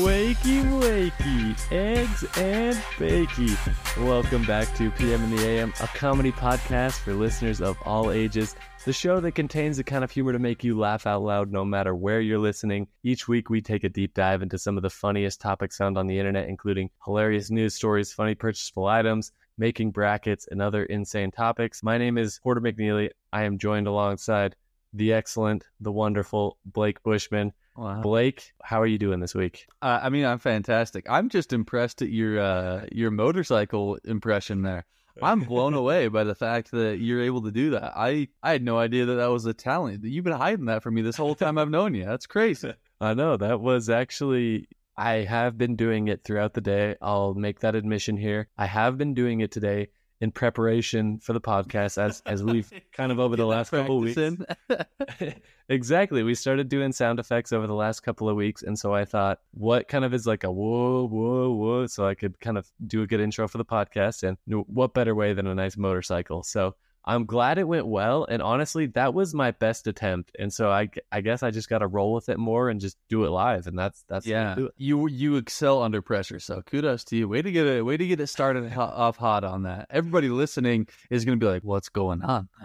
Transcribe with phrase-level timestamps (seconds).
[0.00, 3.54] Wakey, wakey, eggs and bakey.
[4.02, 8.56] Welcome back to PM in the AM, a comedy podcast for listeners of all ages.
[8.86, 11.66] The show that contains the kind of humor to make you laugh out loud no
[11.66, 12.86] matter where you're listening.
[13.02, 16.06] Each week, we take a deep dive into some of the funniest topics found on
[16.06, 21.82] the internet, including hilarious news stories, funny purchasable items, making brackets, and other insane topics.
[21.82, 23.10] My name is Porter McNeely.
[23.34, 24.56] I am joined alongside
[24.94, 27.52] the excellent, the wonderful Blake Bushman.
[27.76, 28.00] Wow.
[28.00, 29.66] Blake, how are you doing this week?
[29.82, 31.06] Uh, I mean, I'm fantastic.
[31.10, 34.86] I'm just impressed at your uh, your motorcycle impression there.
[35.22, 37.92] I'm blown away by the fact that you're able to do that.
[37.96, 40.02] I, I had no idea that that was a talent.
[40.02, 42.04] You've been hiding that from me this whole time I've known you.
[42.04, 42.72] That's crazy.
[43.00, 46.96] I know that was actually I have been doing it throughout the day.
[47.02, 48.48] I'll make that admission here.
[48.56, 49.88] I have been doing it today
[50.20, 54.04] in preparation for the podcast as as we've kind of over the last couple of
[54.04, 54.20] weeks.
[55.70, 56.22] Exactly.
[56.22, 58.62] We started doing sound effects over the last couple of weeks.
[58.62, 61.86] And so I thought, what kind of is like a whoa, whoa, whoa?
[61.86, 64.24] So I could kind of do a good intro for the podcast.
[64.24, 66.42] And what better way than a nice motorcycle?
[66.42, 66.74] So
[67.06, 68.24] I'm glad it went well.
[68.24, 70.32] And honestly, that was my best attempt.
[70.38, 72.96] And so I, I guess I just got to roll with it more and just
[73.08, 73.66] do it live.
[73.66, 76.40] And that's, that's, yeah, you you excel under pressure.
[76.40, 77.28] So kudos to you.
[77.28, 77.84] Way to get it.
[77.84, 79.88] Way to get it started off hot on that.
[79.90, 82.48] Everybody listening is going to be like, "What's going on?"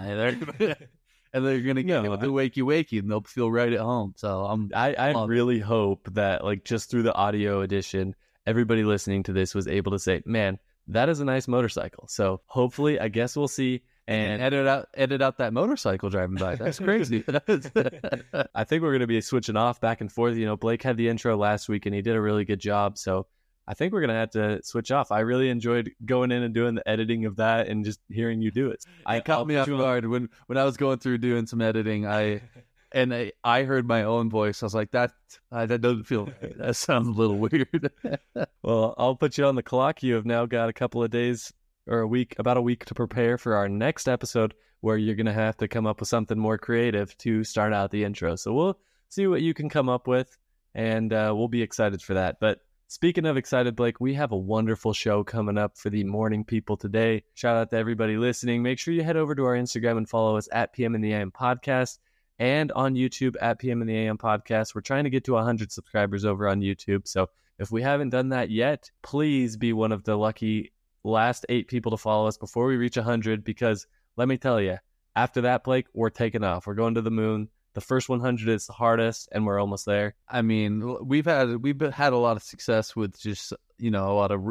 [1.32, 4.16] And they're going to get No, the wakey wakey, and they'll feel right at home.
[4.18, 8.16] So I'm I, I really hope that like just through the audio edition,
[8.48, 12.08] everybody listening to this was able to say, man, that is a nice motorcycle.
[12.08, 13.84] So hopefully, I guess we'll see.
[14.10, 16.56] And edit out edit out that motorcycle driving by.
[16.56, 17.24] That's crazy.
[17.28, 20.36] I think we're going to be switching off back and forth.
[20.36, 22.98] You know, Blake had the intro last week and he did a really good job.
[22.98, 23.28] So
[23.68, 25.12] I think we're going to have to switch off.
[25.12, 28.50] I really enjoyed going in and doing the editing of that and just hearing you
[28.50, 28.84] do it.
[29.06, 32.08] I it caught me off guard when when I was going through doing some editing.
[32.08, 32.42] I
[32.92, 34.64] and I, I heard my own voice.
[34.64, 35.12] I was like, that
[35.52, 36.58] uh, that doesn't feel right.
[36.58, 37.92] that sounds a little weird.
[38.62, 40.04] Well, I'll put you on the clock.
[40.04, 41.54] You have now got a couple of days
[41.90, 45.26] or a week, about a week to prepare for our next episode where you're going
[45.26, 48.36] to have to come up with something more creative to start out the intro.
[48.36, 48.80] So we'll
[49.10, 50.38] see what you can come up with
[50.74, 52.40] and uh, we'll be excited for that.
[52.40, 56.46] But speaking of excited, Blake, we have a wonderful show coming up for the morning
[56.46, 57.24] people today.
[57.34, 58.64] Shout out to everybody listening.
[58.64, 61.14] Make sure you head over to our Instagram and follow us at PM in the
[61.14, 61.98] AM podcast
[62.38, 64.74] and on YouTube at PM in the AM podcast.
[64.74, 67.08] We're trying to get to 100 subscribers over on YouTube.
[67.08, 70.72] So if we haven't done that yet, please be one of the lucky
[71.04, 74.78] last eight people to follow us before we reach 100 because let me tell you,
[75.16, 76.68] after that, Blake, we're taking off.
[76.68, 77.50] We're going to the moon.
[77.74, 80.16] The first 100 is the hardest, and we're almost there.
[80.28, 84.16] I mean, we've had we've had a lot of success with just you know a
[84.16, 84.42] lot of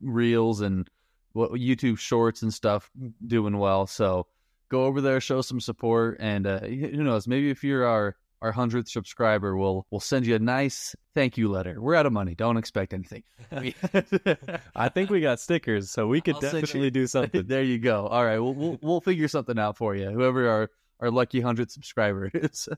[0.00, 0.88] reels and
[1.32, 2.90] what YouTube shorts and stuff
[3.26, 3.86] doing well.
[3.86, 4.26] So
[4.68, 7.26] go over there, show some support, and uh, who knows?
[7.26, 11.50] Maybe if you're our our hundredth subscriber, we'll we'll send you a nice thank you
[11.50, 11.80] letter.
[11.80, 12.34] We're out of money.
[12.34, 13.22] Don't expect anything.
[14.76, 17.46] I think we got stickers, so we could I'll definitely do something.
[17.46, 18.06] there you go.
[18.06, 20.10] All right, we'll we'll, we'll figure something out for you.
[20.10, 22.68] Whoever our our lucky hundred subscriber is.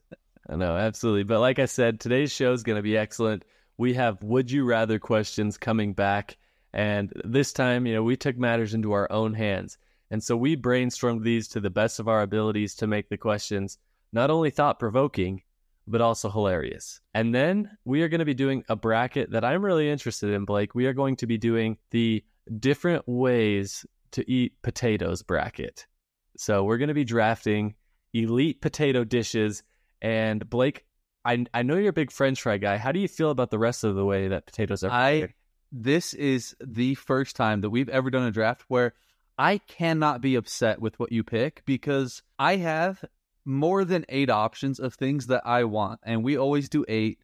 [0.49, 1.25] I know, absolutely.
[1.25, 3.45] But like I said, today's show is going to be excellent.
[3.77, 6.37] We have would you rather questions coming back.
[6.73, 9.77] And this time, you know, we took matters into our own hands.
[10.11, 13.79] And so we brainstormed these to the best of our abilities to make the questions
[14.13, 15.43] not only thought provoking,
[15.91, 17.01] but also hilarious.
[17.15, 20.45] And then we are going to be doing a bracket that I'm really interested in,
[20.45, 20.75] Blake.
[20.75, 22.25] We are going to be doing the
[22.59, 25.87] different ways to eat potatoes bracket.
[26.37, 27.75] So we're going to be drafting
[28.13, 29.63] elite potato dishes
[30.03, 30.85] and Blake,
[31.25, 32.79] I I know you're a big French fry guy.
[32.79, 34.91] How do you feel about the rest of the way that potatoes are?
[34.91, 35.35] I prepared?
[35.73, 38.95] this is the first time that we've ever done a draft where
[39.39, 43.05] I cannot be upset with what you pick because I have
[43.51, 47.19] more than eight options of things that I want, and we always do eight.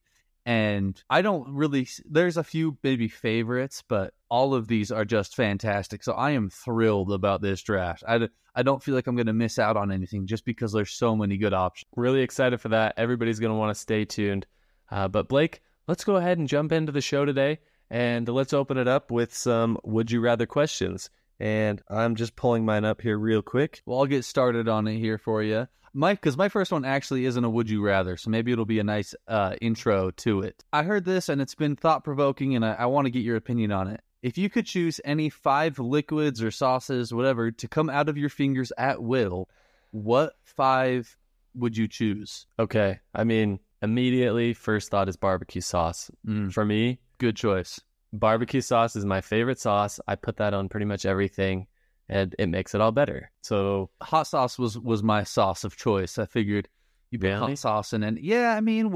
[0.44, 1.88] And I don't really.
[2.04, 6.04] There's a few maybe favorites, but all of these are just fantastic.
[6.04, 8.04] So I am thrilled about this draft.
[8.06, 10.92] I, I don't feel like I'm going to miss out on anything just because there's
[10.92, 11.88] so many good options.
[11.96, 12.94] really excited for that.
[12.96, 14.46] Everybody's going to want to stay tuned.
[14.90, 17.58] Uh, but Blake, let's go ahead and jump into the show today,
[17.90, 21.10] and let's open it up with some would you rather questions.
[21.38, 23.82] And I'm just pulling mine up here real quick.
[23.84, 25.68] Well, I'll get started on it here for you.
[25.92, 28.78] Mike, because my first one actually isn't a would you rather, so maybe it'll be
[28.78, 30.62] a nice uh, intro to it.
[30.70, 33.36] I heard this and it's been thought provoking, and I, I want to get your
[33.36, 34.02] opinion on it.
[34.22, 38.28] If you could choose any five liquids or sauces, whatever, to come out of your
[38.28, 39.48] fingers at will,
[39.90, 41.16] what five
[41.54, 42.46] would you choose?
[42.58, 43.00] Okay.
[43.14, 46.10] I mean, immediately, first thought is barbecue sauce.
[46.26, 47.80] Mm, For me, good choice.
[48.18, 50.00] Barbecue sauce is my favorite sauce.
[50.06, 51.66] I put that on pretty much everything,
[52.08, 53.30] and it makes it all better.
[53.42, 56.18] So Hot sauce was was my sauce of choice.
[56.18, 56.68] I figured
[57.10, 57.38] you put Really?
[57.38, 58.92] hot sauce in, and yeah, I mean,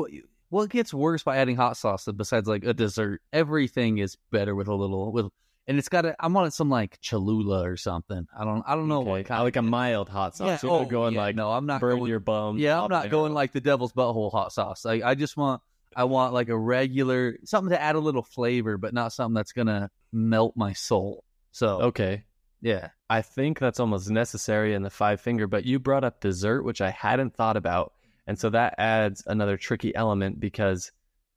[0.49, 3.23] what gets worse by adding hot sauce besides like a dessert?
[3.33, 5.27] Everything is better with a little with,
[5.69, 6.05] and it's got.
[6.19, 8.27] I'm on some like Cholula or something.
[8.37, 8.65] I don't.
[8.67, 9.45] I don't know Okay, what kind.
[9.45, 10.63] like a mild hot sauce.
[10.65, 12.09] Yeah, You're oh, going yeah, like no, I'm not burn going.
[12.11, 12.59] your bum.
[12.59, 14.85] yeah, I'm not going like the devil's butthole hot sauce.
[14.85, 15.63] Like I just want.
[15.97, 19.53] I want like a regular something to add a little flavor, but not something that's
[19.53, 21.25] gonna melt my soul.
[21.53, 22.25] So Okay.
[22.61, 26.63] yeah, I think that's almost necessary in the five finger, but you brought up dessert,
[26.63, 27.93] which I hadn't thought about.
[28.27, 30.93] And so that adds another tricky element because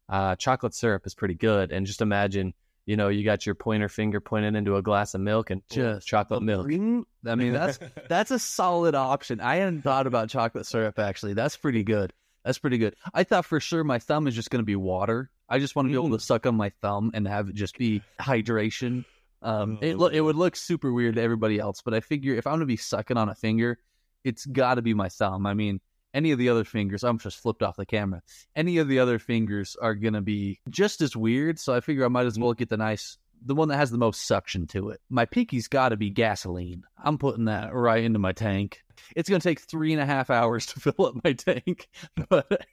[0.10, 1.72] uh, chocolate syrup is pretty good.
[1.72, 2.54] And just imagine,
[2.86, 6.06] you know, you got your pointer finger pointed into a glass of milk and just
[6.06, 6.68] chocolate milk.
[7.26, 7.80] I mean, that's
[8.10, 9.40] that's a solid option.
[9.40, 11.34] I hadn't thought about chocolate syrup actually.
[11.34, 12.14] That's pretty good.
[12.44, 12.96] That's pretty good.
[13.14, 15.30] I thought for sure my thumb is just going to be water.
[15.48, 17.78] I just want to be able to suck on my thumb and have it just
[17.78, 19.06] be hydration.
[19.42, 22.48] Um, it lo- it would look super weird to everybody else, but I figure if
[22.48, 23.78] I'm going to be sucking on a finger,
[24.24, 25.46] it's got to be my thumb.
[25.46, 25.82] I mean,
[26.14, 28.22] any of the other fingers, I'm just flipped off the camera.
[28.56, 31.60] Any of the other fingers are going to be just as weird.
[31.60, 33.98] So I figure I might as well get the nice, the one that has the
[33.98, 35.02] most suction to it.
[35.10, 36.84] My pinky's got to be gasoline.
[37.04, 38.83] I'm putting that right into my tank.
[39.16, 41.90] It's going to take three and a half hours to fill up my tank,
[42.30, 42.66] but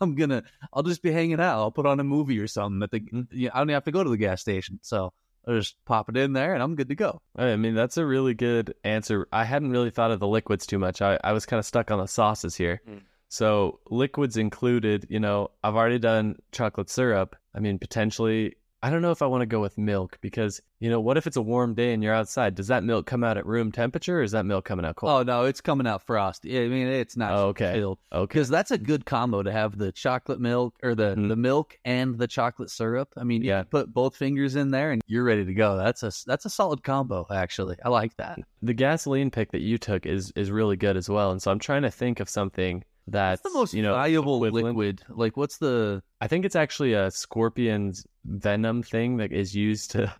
[0.00, 0.44] I'm gonna.
[0.72, 1.58] I'll just be hanging out.
[1.58, 2.82] I'll put on a movie or something.
[2.82, 5.12] At the, you know, I don't have to go to the gas station, so
[5.46, 7.20] I'll just pop it in there, and I'm good to go.
[7.36, 9.28] I mean, that's a really good answer.
[9.32, 11.02] I hadn't really thought of the liquids too much.
[11.02, 12.80] I, I was kind of stuck on the sauces here.
[12.88, 13.02] Mm.
[13.28, 17.36] So, liquids included, you know, I've already done chocolate syrup.
[17.54, 20.90] I mean, potentially, I don't know if I want to go with milk because, you
[20.90, 22.54] know, what if it's a warm day and you're outside?
[22.54, 25.10] Does that milk come out at room temperature or is that milk coming out cold?
[25.10, 26.62] Oh no, it's coming out frosty.
[26.62, 27.72] I mean, it's not Oh, okay.
[27.72, 28.26] filled okay.
[28.30, 31.28] because that's a good combo to have the chocolate milk or the Mhm.
[31.28, 33.08] the milk and the chocolate syrup.
[33.16, 33.62] I mean, you Yeah.
[33.62, 35.78] can put both fingers in there, and you're ready to go.
[35.78, 37.26] That's a that's a solid combo.
[37.30, 38.38] Actually, I like that.
[38.60, 41.30] The gasoline pick that you took is is really good as well.
[41.30, 44.36] And so I'm trying to think of something that's, What's the most you know, valuable
[44.44, 44.76] equivalent.
[44.76, 45.02] liquid?
[45.08, 50.14] Like, what's the I think it's actually a scorpion's venom thing that is used to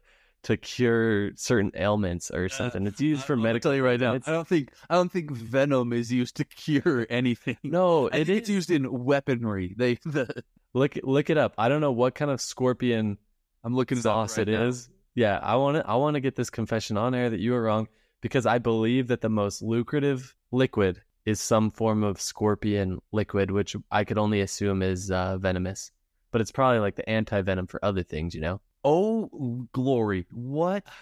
[0.44, 2.86] to cure certain ailments or uh, something.
[2.86, 3.70] It's used for I'll medical.
[3.70, 4.14] tell you right now.
[4.14, 7.56] I don't think I don't think venom is used to cure anything.
[7.62, 9.75] No, it think it's used in weaponry.
[9.76, 10.44] They the
[10.75, 11.54] Look look it up.
[11.56, 13.16] I don't know what kind of scorpion
[13.62, 14.66] I'm looking sauce right it now.
[14.66, 14.90] is.
[15.14, 17.62] Yeah, I want to I want to get this confession on air that you were
[17.62, 17.86] wrong
[18.20, 23.76] because I believe that the most lucrative liquid is some form of scorpion liquid, which
[23.90, 25.90] I could only assume is uh, venomous.
[26.30, 28.60] But it's probably like the anti venom for other things, you know.
[28.84, 30.26] Oh glory!
[30.30, 30.84] What?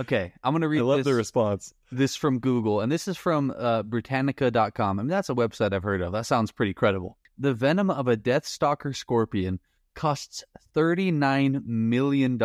[0.00, 1.72] Okay, I'm gonna read I love this, the response.
[1.92, 4.98] this from Google, and this is from uh, Britannica.com.
[4.98, 6.12] I mean, that's a website I've heard of.
[6.12, 7.16] That sounds pretty credible.
[7.38, 9.60] The venom of a Death Stalker scorpion
[9.94, 10.42] costs
[10.74, 12.38] $39 million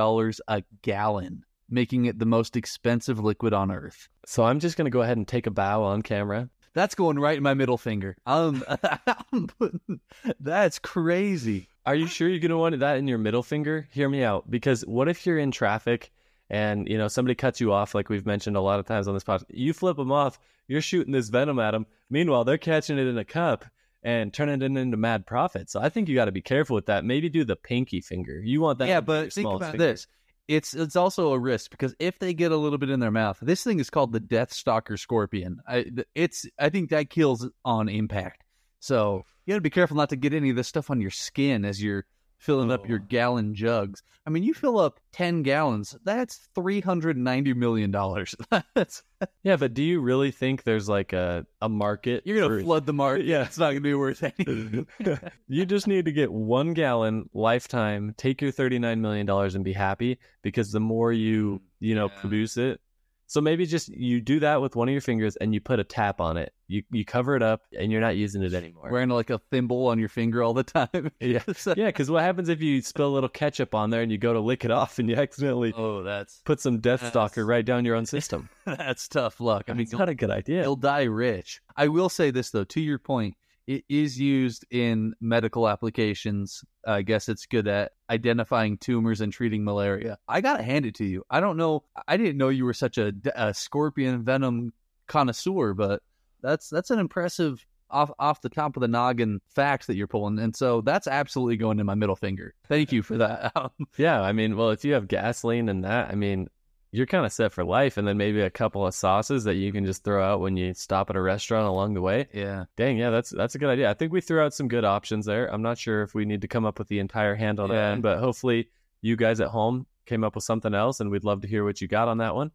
[0.48, 4.10] a gallon, making it the most expensive liquid on Earth.
[4.26, 6.50] So I'm just gonna go ahead and take a bow on camera.
[6.78, 8.16] That's going right in my middle finger.
[8.28, 8.64] Um,
[9.34, 10.00] I'm putting,
[10.40, 11.70] that's crazy.
[11.88, 13.88] Are you sure you're gonna want that in your middle finger?
[13.92, 14.52] Hear me out.
[14.52, 16.12] Because what if you're in traffic
[16.52, 19.16] and you know somebody cuts you off, like we've mentioned a lot of times on
[19.16, 19.46] this podcast?
[19.50, 20.38] You flip them off,
[20.68, 21.88] you're shooting this venom at them.
[22.12, 23.66] Meanwhile, they're catching it in a cup
[24.04, 25.72] and turning it into mad profit.
[25.72, 27.04] So I think you got to be careful with that.
[27.04, 28.40] Maybe do the pinky finger.
[28.40, 28.88] You want that?
[28.88, 29.78] yeah, but think about finger.
[29.80, 30.06] this.
[30.48, 33.38] It's it's also a risk because if they get a little bit in their mouth,
[33.42, 35.60] this thing is called the Death Stalker scorpion.
[35.68, 38.44] I, it's I think that kills on impact.
[38.80, 41.12] So you got to be careful not to get any of this stuff on your
[41.12, 42.06] skin as you're
[42.38, 43.06] filling up your Oh.
[43.10, 44.04] gallon jugs.
[44.26, 48.36] I mean, you fill up ten gallons, that's three hundred ninety million dollars.
[48.76, 49.04] that's
[49.44, 52.24] Yeah, but do you really think there's like a a market?
[52.26, 53.26] you're gonna for- flood the market.
[53.28, 53.44] Yeah.
[53.44, 54.86] it's not gonna be worth anything.
[55.48, 60.20] you just need to get one gallon lifetime, take your $39 million and be happy
[60.42, 62.20] because the more you, mm, you know, Yeah.
[62.22, 62.82] produce it.
[63.30, 65.84] So maybe just you do that with one of your fingers and you put a
[65.84, 66.54] tap on it.
[66.70, 68.90] You you cover it up and you're not using it anymore.
[68.90, 71.12] Wearing like a thimble on your finger all the time.
[71.20, 71.42] Yeah.
[71.56, 74.18] So- yeah, because what happens if you spill a little ketchup on there and you
[74.18, 77.66] go to lick it off and you accidentally Oh, that's put some Death Stalker right
[77.66, 78.50] down your own system?
[78.66, 79.66] that's tough luck.
[79.68, 80.62] I mean, it's not a good idea.
[80.62, 81.62] He'll die rich.
[81.76, 83.36] I will say this though, to your point,
[83.68, 86.64] it is used in medical applications.
[86.86, 90.18] I guess it's good at identifying tumors and treating malaria.
[90.28, 91.24] I gotta hand it to you.
[91.30, 91.84] I don't know.
[92.08, 94.74] I didn't know you were such a, a scorpion venom
[95.08, 96.02] connoisseur, but
[96.42, 100.40] that's that's an impressive off off the top of the noggin fact that you're pulling,
[100.40, 102.54] and so that's absolutely going in my middle finger.
[102.68, 103.52] Thank you for that.
[103.56, 106.48] Um, Yeah, I mean, well, if you have gasoline and that, I mean,
[106.92, 107.98] you're kind of set for life.
[107.98, 110.74] And then maybe a couple of sauces that you can just throw out when you
[110.74, 112.28] stop at a restaurant along the way.
[112.34, 113.90] yeah, Dang, yeah, that's that's a good idea.
[113.90, 115.48] I think we threw out some good options there.
[115.54, 117.96] I'm not sure if we need to come up with the entire hand on Yeah.
[117.96, 118.70] that, but hopefully
[119.02, 121.82] you guys at home came up with something else, and we'd love to hear what
[121.82, 122.52] you got on that one.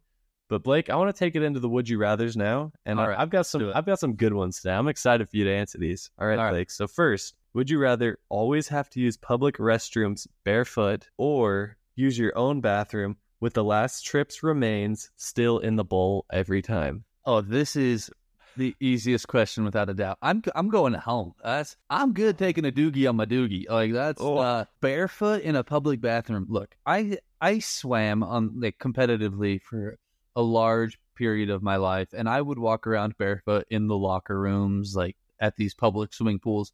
[0.49, 3.07] But Blake, I want to take it into the would you rather's now, and I,
[3.07, 3.71] right, I've got some.
[3.73, 4.73] I've got some good ones today.
[4.73, 6.09] I'm excited for you to answer these.
[6.19, 6.51] All right, All right.
[6.51, 6.71] Blake.
[6.71, 12.35] So first, Would you rather always have to use public restrooms barefoot or use your
[12.37, 17.03] own bathroom with the last trip's remains still in the bowl every time?
[17.25, 18.09] Oh, this is
[18.55, 20.17] the easiest question without a doubt.
[20.21, 21.33] I'm I'm going home.
[21.43, 23.69] That's I'm good taking a doogie on my doogie.
[23.69, 24.37] Like that's Oh.
[24.37, 26.45] uh, barefoot in a public bathroom.
[26.47, 29.97] Look, I I swam on like competitively for
[30.37, 34.39] a large period of my life, and I would walk around barefoot in the locker
[34.39, 36.71] rooms, like at these public swimming pools.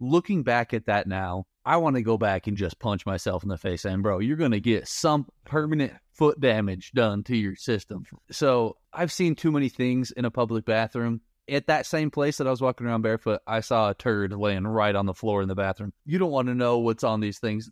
[0.00, 3.48] Looking back at that now, I want to go back and just punch myself in
[3.48, 8.04] the face and bro, you're gonna get some permanent foot damage done to your system.
[8.30, 11.22] So I've seen too many things in a public bathroom.
[11.48, 14.64] At that same place that I was walking around barefoot, I saw a turd laying
[14.64, 15.92] right on the floor in the bathroom.
[16.04, 17.68] You don't want to know what's on these things.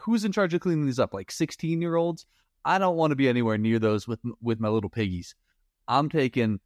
[0.00, 1.12] Who's in charge of cleaning these up?
[1.12, 2.24] Like 16 year olds?
[2.64, 5.34] I don't want to be anywhere near those with with my little piggies.
[5.86, 6.58] I'm taking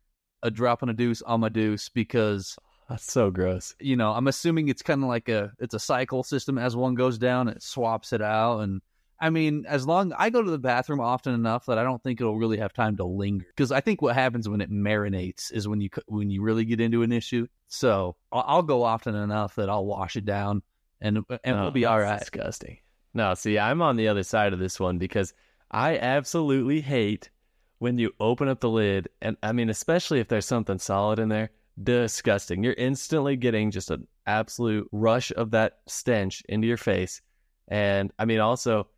[0.42, 2.56] a drop and a deuce on my deuce because
[2.90, 3.74] That's so gross.
[3.80, 6.58] you know, I'm assuming it's kind of like a it's a cycle system.
[6.58, 8.82] As one goes down, it swaps it out, and
[9.20, 12.20] I mean, as long I go to the bathroom often enough that I don't think
[12.20, 13.46] it'll really have time to linger.
[13.46, 16.80] Because I think what happens when it marinates is when you when you really get
[16.80, 17.46] into an issue.
[17.68, 20.62] So I'll, I'll go often enough that I'll wash it down,
[21.00, 22.18] and and Oh, we'll be all right.
[22.18, 22.78] Disgusting.
[23.14, 25.32] No, see, I'm on the other side of this one because
[25.70, 27.30] I absolutely hate
[27.78, 31.28] when you open up the lid, and I mean, especially if there's something solid in
[31.28, 31.50] there.
[31.82, 32.62] Disgusting.
[32.62, 37.22] You're instantly getting just an absolute rush of that stench into your face.
[37.68, 38.88] And I mean, also,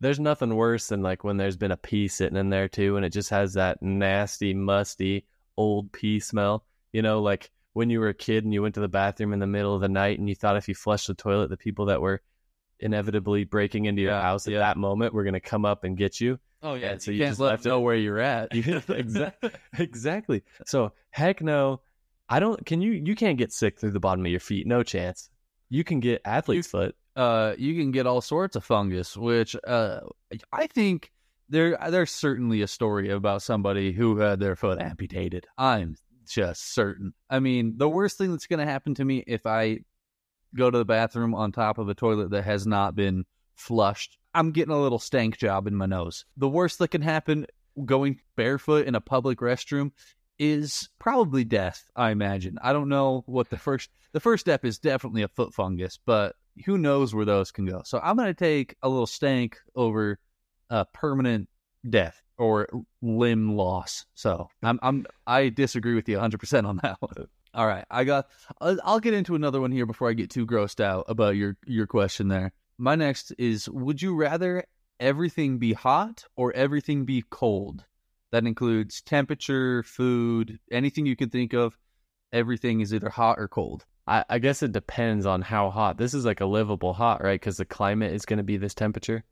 [0.00, 3.06] there's nothing worse than like when there's been a pee sitting in there too, and
[3.06, 5.26] it just has that nasty, musty,
[5.56, 6.64] old pee smell.
[6.92, 9.38] You know, like when you were a kid and you went to the bathroom in
[9.38, 11.86] the middle of the night and you thought if you flushed the toilet, the people
[11.86, 12.20] that were
[12.80, 14.58] inevitably breaking into your Yeah, house at yeah.
[14.58, 16.38] that moment were going to come up and get you.
[16.62, 18.48] Oh yeah, yeah, so you you just let left them know where you're at.
[18.54, 19.50] exactly.
[19.78, 20.42] exactly.
[20.66, 21.80] So heck no.
[22.28, 22.64] I don't.
[22.66, 22.92] Can you?
[22.92, 24.66] You can't get sick through the bottom of your feet.
[24.66, 25.30] No chance.
[25.68, 26.94] You can get athlete's foot.
[27.16, 30.00] uh, you can get all sorts of fungus, which uh,
[30.52, 31.12] I think
[31.48, 35.46] there there's certainly a story about somebody who had their foot amputated.
[35.58, 35.96] I'm
[36.28, 37.12] just certain.
[37.30, 39.80] I mean, the worst thing that's going to happen to me if I
[40.54, 44.50] go to the bathroom on top of a toilet that has not been flushed, I'm
[44.52, 46.24] getting a little stank job in my nose.
[46.36, 47.46] The worst that can happen
[47.84, 49.92] going barefoot in a public restroom
[50.38, 52.58] is probably death, I imagine.
[52.62, 56.36] I don't know what the first the first step is definitely a foot fungus, but
[56.64, 57.82] who knows where those can go.
[57.84, 60.18] So I'm going to take a little stank over
[60.70, 61.48] a permanent
[61.88, 62.68] death or
[63.02, 64.06] limb loss.
[64.14, 67.26] So I'm I'm I disagree with you 100% on that one.
[67.54, 68.26] All right, I got
[68.60, 71.56] I'll I'll get into another one here before I get too grossed out about your
[71.66, 72.52] your question there.
[72.78, 74.64] My next is would you rather
[75.00, 77.84] everything be hot or everything be cold?
[78.36, 81.74] That includes temperature, food, anything you can think of.
[82.34, 83.86] Everything is either hot or cold.
[84.06, 85.96] I, I guess it depends on how hot.
[85.96, 87.40] This is like a livable hot, right?
[87.40, 89.24] Because the climate is going to be this temperature.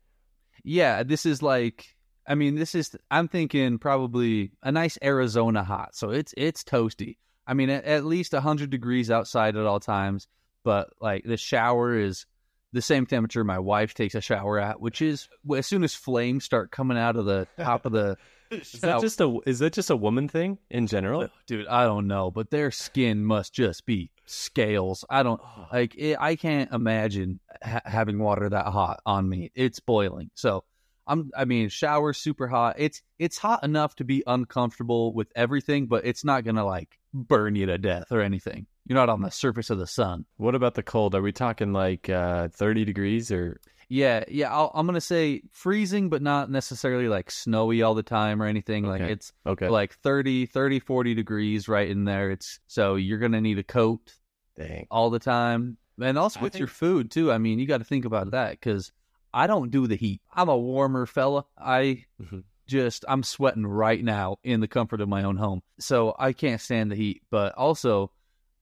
[0.63, 1.85] Yeah, this is like
[2.25, 5.95] I mean, this is I'm thinking probably a nice Arizona hot.
[5.95, 7.17] So it's it's toasty.
[7.45, 10.27] I mean, at, at least 100 degrees outside at all times,
[10.63, 12.25] but like the shower is
[12.73, 16.43] the same temperature my wife takes a shower at, which is as soon as flames
[16.43, 18.17] start coming out of the top of the
[18.61, 21.27] Is that just a is that just a woman thing in general?
[21.47, 25.05] dude, I don't know, but their skin must just be scales.
[25.09, 29.51] I don't like it, I can't imagine ha- having water that hot on me.
[29.55, 30.31] It's boiling.
[30.35, 30.63] So
[31.07, 32.75] I'm I mean, shower super hot.
[32.79, 36.97] It's it's hot enough to be uncomfortable with everything, but it's not going to like
[37.13, 38.67] burn you to death or anything.
[38.87, 40.25] You're not on the surface of the sun.
[40.37, 41.15] What about the cold?
[41.15, 43.59] Are we talking like uh, 30 degrees or
[43.89, 48.03] Yeah, yeah, I'll, I'm going to say freezing but not necessarily like snowy all the
[48.03, 48.83] time or anything.
[48.85, 49.69] Like it's okay?
[49.69, 52.31] like 30 30 40 degrees right in there.
[52.31, 54.13] It's so you're going to need a coat
[54.57, 54.87] Dang.
[54.89, 55.77] all the time.
[56.01, 57.31] And also I with your food too.
[57.31, 58.91] I mean, you got to think about that because
[59.33, 60.21] I don't do the heat.
[60.33, 61.45] I'm a warmer fella.
[61.57, 62.43] I Mhm.
[62.67, 66.61] just I'm sweating right now in the comfort of my own home, so I can't
[66.61, 67.21] stand the heat.
[67.29, 68.11] But also,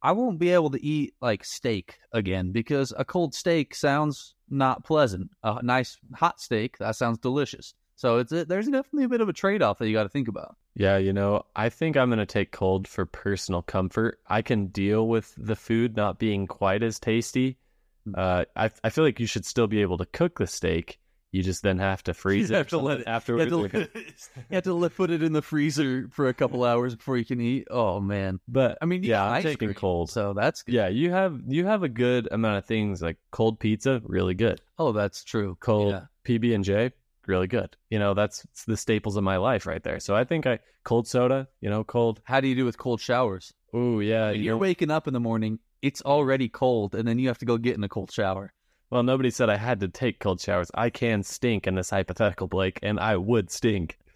[0.01, 4.86] I won't be able to eat like steak again because a cold steak sounds not
[4.86, 5.31] pleasant.
[5.43, 7.74] A nice hot steak that sounds delicious.
[7.95, 10.10] So it's a, there's definitely a bit of a trade off that you got to
[10.10, 10.55] think about.
[10.75, 14.19] Yeah, you know, I think I'm going to take cold for personal comfort.
[14.27, 17.57] I can deal with the food not being quite as tasty.
[18.05, 18.13] Hmm.
[18.17, 21.00] Uh, I I feel like you should still be able to cook the steak.
[21.33, 22.59] You just then have to freeze You it.
[22.59, 23.51] have to let it- afterwards.
[23.51, 23.89] You have, to,
[24.37, 27.25] you have to let- put it in the freezer for a couple hours before you
[27.25, 27.67] can eat.
[27.69, 28.39] Oh man.
[28.47, 30.09] but I mean, yeah, I'm taking cream, cold.
[30.11, 30.75] So that's good.
[30.75, 34.61] Yeah, you have you have a good amount of things like cold pizza, really good.
[34.77, 35.57] Oh, that's true.
[35.59, 36.05] Cold Yeah.
[36.25, 36.91] PB and J,
[37.25, 37.75] really good.
[37.89, 39.99] You know, that's the staples of my life right there.
[39.99, 42.21] So I think I cold soda, you know, cold.
[42.25, 43.53] How do you do with cold showers?
[43.73, 47.27] Oh yeah, you're know, waking up in the morning, it's already cold, and then you
[47.29, 48.53] have to go get in a cold shower.
[48.93, 50.69] Well, nobody said I had to take cold showers.
[50.75, 53.97] I can stink in this hypothetical, Blake, and I would stink.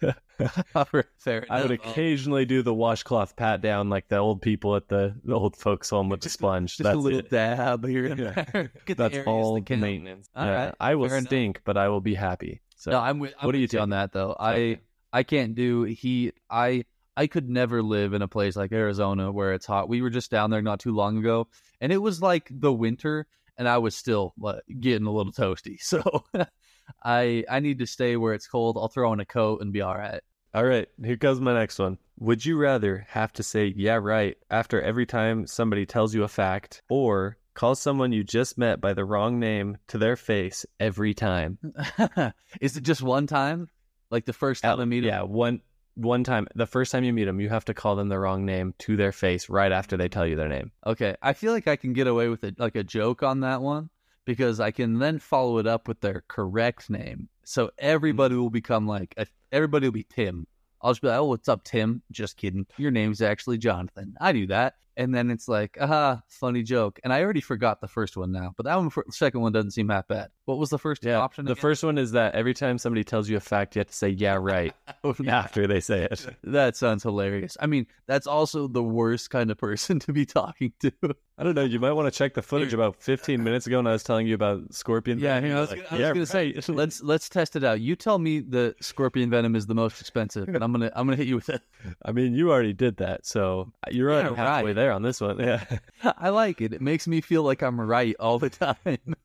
[1.18, 5.16] Fair I would occasionally do the washcloth pat down like the old people at the,
[5.24, 6.76] the old folks home with the sponge.
[6.76, 7.28] Just That's a little it.
[7.30, 8.44] dab here and Yeah.
[8.52, 8.72] there.
[8.86, 10.28] Get That's all that maintenance.
[10.36, 11.28] All Yeah, right, I will fair enough.
[11.28, 12.60] stink, but I will be happy.
[12.76, 13.34] So No, I'm with.
[13.40, 14.36] I'm What do you with on that though.
[14.38, 14.78] I
[15.12, 16.34] I can't do heat.
[16.48, 16.84] I
[17.16, 19.88] I could never live in a place like Arizona where it's hot.
[19.88, 21.48] We were just down there not too long ago,
[21.80, 23.26] and it was like the winter,
[23.58, 25.78] and I was still like, getting a little toasty.
[25.82, 26.24] So
[27.04, 28.78] I I need to stay where it's cold.
[28.78, 30.20] I'll throw on a coat and be all right.
[30.54, 31.98] All right, here comes my next one.
[32.20, 36.28] Would you rather have to say, yeah, right, after every time somebody tells you a
[36.28, 41.12] fact, or call someone you just met by the wrong name to their face every
[41.12, 41.58] time?
[42.60, 43.68] Is it just one time?
[44.10, 45.60] Like the first time I meet yeah, one
[45.98, 46.46] one time.
[46.54, 48.96] The first time you meet them, you have to call them the wrong name to
[48.96, 50.70] their face right after they tell you their name.
[50.86, 53.60] Okay, I feel like I can get away with it, like a joke on that
[53.60, 53.90] one,
[54.24, 57.28] because I can then follow it up with their correct name.
[57.44, 60.46] So everybody will become like, a, everybody will be Tim.
[60.80, 62.02] I'll just be like, oh, what's up, Tim?
[62.12, 62.66] Just kidding.
[62.76, 64.14] Your name's actually Jonathan.
[64.20, 64.74] I do that.
[64.98, 66.98] And then it's like, aha, funny joke.
[67.04, 69.52] And I already forgot the first one now, but that one, for, the second one
[69.52, 70.28] doesn't seem that bad.
[70.44, 71.44] What was the first Yeah, option?
[71.44, 71.60] the again?
[71.62, 74.08] first one is that every time somebody tells you a fact, you have to say,
[74.08, 74.74] yeah, right,
[75.28, 76.26] after they say it.
[76.42, 77.56] That sounds hilarious.
[77.60, 80.92] I mean, that's also the worst kind of person to be talking to.
[81.38, 81.62] I don't know.
[81.64, 84.26] You might want to check the footage about 15 minutes ago when I was telling
[84.26, 85.20] you about scorpion.
[85.20, 85.56] Yeah, venom.
[85.56, 87.80] I was, Like, gonna, I was yeah, gonna say let's let's test it out.
[87.80, 91.16] You tell me the scorpion venom is the most expensive, and I'm gonna I'm gonna
[91.16, 91.62] hit you with it.
[92.04, 94.76] I mean, you already did that, so you're Yeah, halfway right.
[94.88, 95.38] There on this one.
[95.38, 95.64] Yeah.
[96.18, 96.72] I like it.
[96.72, 98.76] It makes me feel like I'm right all the time.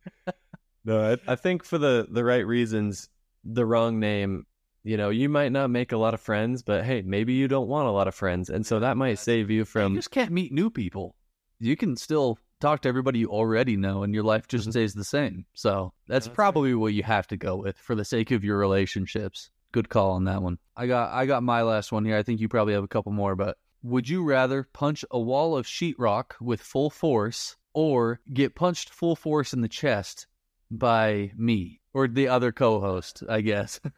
[0.86, 3.08] No, I, I think for the the right reasons,
[3.46, 4.46] the wrong name.
[4.84, 7.70] You know, you might not make a lot of friends, but hey, maybe you don't
[7.70, 9.94] want a lot of friends, and so that might save you from.
[9.94, 11.16] you just can't meet new people.
[11.62, 14.72] You can still talk to everybody you already know, and your life just Mhm.
[14.72, 15.46] stays the same.
[15.54, 18.58] So that's That's probably what you have to go with for the sake of your
[18.58, 19.52] relationships.
[19.72, 20.58] Good call on that one.
[20.76, 22.18] I got I got my last one here.
[22.18, 25.56] I think you probably have a couple more, but would you rather punch a wall
[25.56, 30.26] of sheetrock with full force or get punched full force in the chest
[30.72, 33.80] by me or the other co-host, I guess.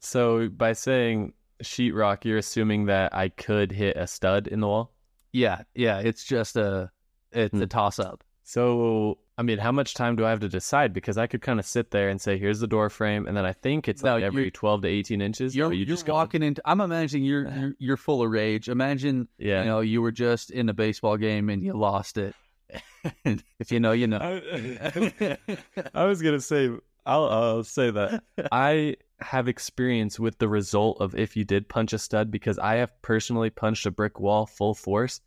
[0.00, 4.92] So by saying sheetrock, you're assuming that I could hit a stud in the wall.
[5.32, 6.90] yeah, yeah, it's just a
[7.32, 7.64] it's a Hmm.
[7.64, 8.22] toss up.
[8.44, 10.92] So I mean, how much time do I have to decide?
[10.92, 13.46] Because I could kind of sit there and say, "Here's the door frame," and then
[13.46, 15.54] I think it's No, like every 12 to 18 inches.
[15.54, 16.60] You're, you are walking into.
[16.64, 18.68] I'm imagining you're, you're you're full of rage.
[18.68, 19.60] Imagine Yeah.
[19.60, 22.34] you know you were just in a baseball game and you lost it.
[23.24, 24.18] And if you know, you know.
[24.18, 25.38] I,
[25.94, 26.70] I was gonna say
[27.06, 31.92] I'll, I'll say that I have experience with the result of if you did punch
[31.92, 35.20] a stud because I have personally punched a brick wall full force,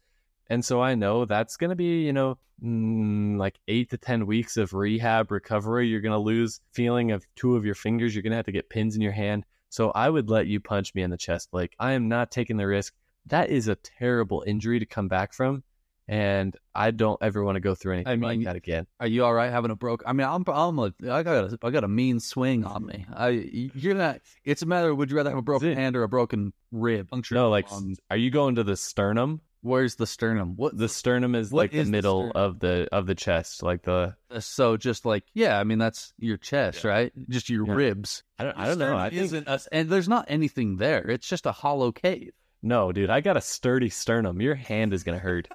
[0.52, 4.58] and so I know that's gonna be you know mm, like eight to ten weeks
[4.58, 5.88] of rehab recovery.
[5.88, 8.14] You're gonna lose feeling of two of your fingers.
[8.14, 9.46] You're gonna have to get pins in your hand.
[9.70, 12.58] So I would let you punch me in the chest, Like, I am not taking
[12.58, 12.94] the risk.
[13.28, 15.64] That is a terrible injury to come back from.
[16.10, 18.86] And I don't ever want to go through anything I like that again.
[19.00, 20.04] Are you all right having a broke?
[20.06, 23.06] I mean, I'm I'm a I got a I got a mean swing on me.
[23.16, 24.20] I you're not.
[24.44, 24.90] It's a matter.
[24.90, 27.10] of Would you rather have a broken hand or a broken rib?
[27.10, 29.40] Puncture No, like, on- are you going to the sternum?
[29.62, 30.56] Where's the sternum?
[30.56, 32.32] What The sternum is like is the the middle sternum?
[32.36, 34.16] of the of the chest, like the.
[34.30, 37.12] Uh, so just like yeah, I mean that's your chest, right?
[37.30, 37.74] Just your Yeah.
[37.74, 38.24] ribs.
[38.40, 38.58] I don't.
[38.58, 38.98] I don't know.
[38.98, 41.10] I think isn't a, and there's not anything there.
[41.10, 42.34] It's just a hollow cave.
[42.62, 43.10] no, dude.
[43.10, 44.42] I got a sturdy sternum.
[44.42, 45.48] Your hand is gonna hurt.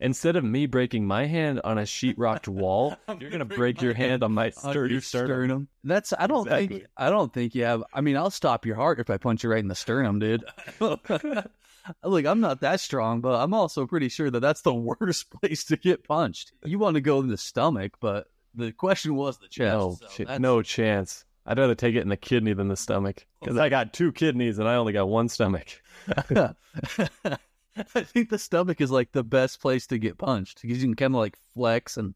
[0.00, 4.22] Instead of me breaking my hand on a sheetrocked wall, you're gonna break your hand
[4.24, 5.68] on my On sturdy your sternum.
[5.84, 7.84] That's I don't think I don't think you have.
[7.94, 10.44] I mean, I'll stop your heart if I punch you right in the sternum, dude.
[12.02, 15.64] Look, I'm not that strong, but I'm also pretty sure that that's the worst place
[15.64, 16.52] to get punched.
[16.64, 19.74] You want to go in the stomach, but the question was the chest.
[19.74, 21.24] No, so ch- no chance.
[21.46, 24.58] I'd rather take it in the kidney than the stomach because I got two kidneys
[24.58, 25.66] and I only got one stomach.
[27.76, 30.94] I think the stomach is like the best place to get punched because you can
[30.94, 32.14] kind of like flex and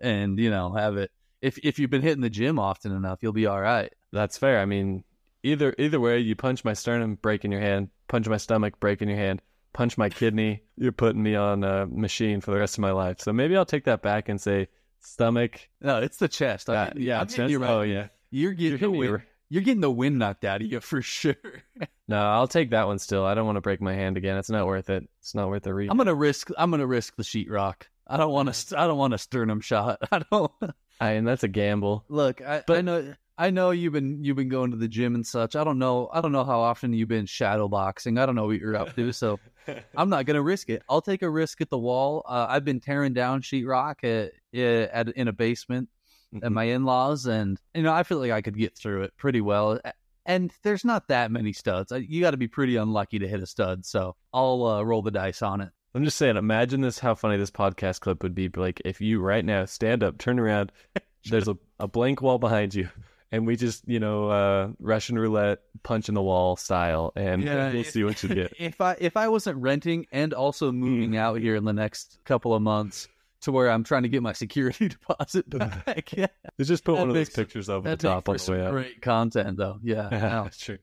[0.00, 1.12] and you know have it.
[1.40, 3.92] If if you've been hitting the gym often enough, you'll be all right.
[4.12, 4.60] That's fair.
[4.60, 5.04] I mean,
[5.44, 7.90] either either way, you punch my sternum, break in your hand.
[8.08, 9.40] Punch my stomach, break in your hand.
[9.72, 13.20] Punch my kidney, you're putting me on a machine for the rest of my life.
[13.20, 14.68] So maybe I'll take that back and say
[15.00, 15.68] stomach.
[15.80, 16.70] No, it's the chest.
[16.70, 17.50] I- Uh, yeah, I'm chest.
[17.50, 17.70] you right.
[17.70, 18.08] Oh yeah.
[18.30, 21.34] You're getting You're the wind, you're getting the wind knocked out of you for sure.
[22.06, 23.24] No, I'll take that one still.
[23.24, 24.36] I don't want to break my hand again.
[24.36, 25.08] It's not worth it.
[25.20, 25.88] It's not worth the re.
[25.88, 26.50] I'm gonna risk.
[26.58, 27.84] I'm gonna risk the sheetrock.
[28.06, 28.78] I don't want to.
[28.78, 30.00] I don't want a sternum shot.
[30.12, 30.52] I don't.
[31.00, 32.04] I, and that's a gamble.
[32.10, 33.14] Look, I, I know.
[33.36, 35.56] I know you've been you've been going to the gym and such.
[35.56, 36.08] I don't know.
[36.12, 38.16] I don't know how often you've been shadow boxing.
[38.18, 39.12] I don't know what you're up to.
[39.12, 39.40] So
[39.96, 40.82] I'm not gonna risk it.
[40.88, 42.22] I'll take a risk at the wall.
[42.28, 45.88] Uh, I've been tearing down sheetrock at, at in a basement
[46.36, 46.52] at Mhm.
[46.52, 49.80] my in-laws, and you know I feel like I could get through it pretty well.
[50.26, 51.92] And there's not that many studs.
[51.94, 53.84] You got to be pretty unlucky to hit a stud.
[53.84, 55.68] So I'll uh, roll the dice on it.
[55.94, 58.48] I'm just saying, imagine this how funny this podcast clip would be.
[58.48, 60.72] Like if you right now stand up, turn around,
[61.30, 62.88] there's a, a blank wall behind you,
[63.34, 67.70] and we just, you know, uh Russian roulette, punch in the wall style, and yeah,
[67.72, 68.52] we'll if- see what you get.
[68.58, 72.54] If I if I wasn't renting and also moving out here in the next couple
[72.54, 73.08] of months
[73.42, 75.48] to where I'm trying to get my security deposit
[75.86, 76.26] back, yeah,
[76.58, 78.52] Let's just put That one of those makes- pictures over the top on makes the
[78.52, 78.70] way out.
[78.72, 79.78] great content though.
[79.82, 80.78] Yeah, that's True.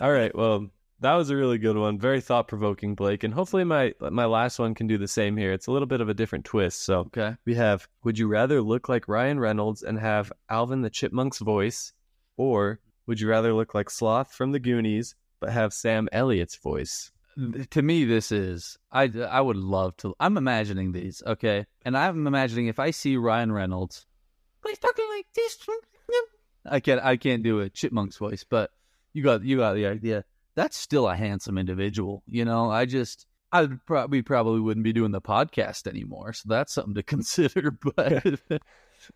[0.00, 0.34] All right.
[0.34, 0.68] Well,
[1.04, 1.98] that was a really good one.
[1.98, 3.24] Very thought provoking, Blake.
[3.24, 5.52] And hopefully my my last one can do the same here.
[5.52, 6.82] It's a little bit of a different twist.
[6.82, 7.36] So okay.
[7.44, 11.92] we have would you rather look like Ryan Reynolds and have Alvin the Chipmunk's voice,
[12.38, 17.10] or would you rather look like Sloth from the Goonies but have Sam Elliott's voice?
[17.70, 21.66] to me this is I I would love to I'm imagining these, okay?
[21.84, 24.06] And I'm imagining if I see Ryan Reynolds
[24.66, 25.58] he's talking like this
[26.64, 28.70] I can't I can't do a chipmunk's voice, but
[29.12, 30.24] you got you got the idea.
[30.54, 32.70] That's still a handsome individual, you know.
[32.70, 37.02] I just I probably probably wouldn't be doing the podcast anymore, so that's something to
[37.14, 37.70] consider.
[37.70, 38.40] But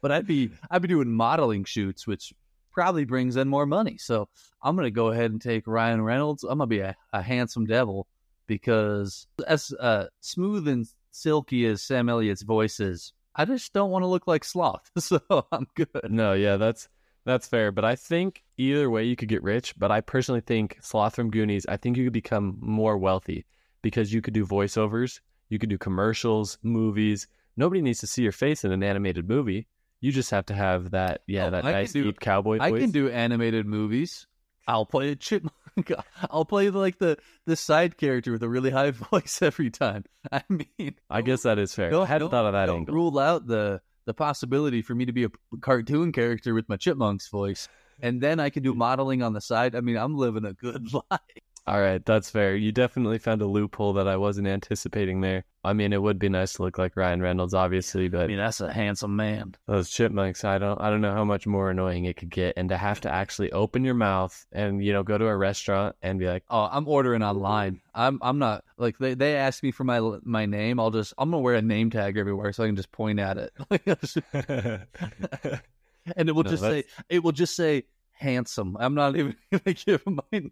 [0.00, 2.32] but I'd be I'd be doing modeling shoots, which
[2.72, 3.98] probably brings in more money.
[3.98, 4.28] So
[4.62, 6.44] I'm gonna go ahead and take Ryan Reynolds.
[6.44, 8.06] I'm gonna be a, a handsome devil
[8.46, 14.02] because as uh, smooth and silky as Sam Elliott's voice is, I just don't want
[14.02, 14.90] to look like sloth.
[15.00, 15.20] So
[15.52, 16.10] I'm good.
[16.10, 16.88] No, yeah, that's
[17.28, 17.70] that's fair.
[17.70, 19.74] But I think either way you could get rich.
[19.78, 23.44] But I personally think Sloth from Goonies, I think you could become more wealthy
[23.82, 27.28] because you could do voiceovers, you could do commercials, movies.
[27.56, 29.66] Nobody needs to see your face in an animated movie.
[30.00, 32.58] You just have to have that, yeah, Oh, that I can nice do- deep cowboy
[32.60, 32.82] I voice.
[32.82, 34.26] can do animated movies.
[34.66, 35.54] I'll play a chipmunk.
[36.30, 40.04] I'll play like the the side character with a really high voice every time.
[40.30, 41.94] I mean, I guess that is fair.
[41.94, 42.94] I hadn't thought of that don't angle.
[42.94, 47.28] Rule out the the possibility for me to be a cartoon character with my chipmunk's
[47.28, 47.68] voice,
[48.00, 48.78] and then I can do mm.
[48.78, 49.76] modeling on the side.
[49.76, 51.20] I mean, I'm living a good life.
[51.68, 52.56] All right, that's fair.
[52.56, 55.44] You definitely found a loophole that I wasn't anticipating there.
[55.62, 58.38] I mean, it would be nice to look like Ryan Reynolds, obviously, but I mean,
[58.38, 59.54] that's a handsome man.
[59.66, 62.70] those chipmunks, I don't, I don't know how much more annoying it could get, and
[62.70, 66.18] to have to actually open your mouth and you know go to a restaurant and
[66.18, 67.82] be like, Oh, I'm ordering online.
[67.94, 70.80] I'm I'm not like they they ask me for my my name.
[70.80, 73.36] I'll just I'm gonna wear a name tag everywhere so I can just point at
[73.36, 73.52] it.
[76.16, 78.76] and it will No, just that's- say it will just say handsome.
[78.80, 80.50] I'm not even gonna give my name.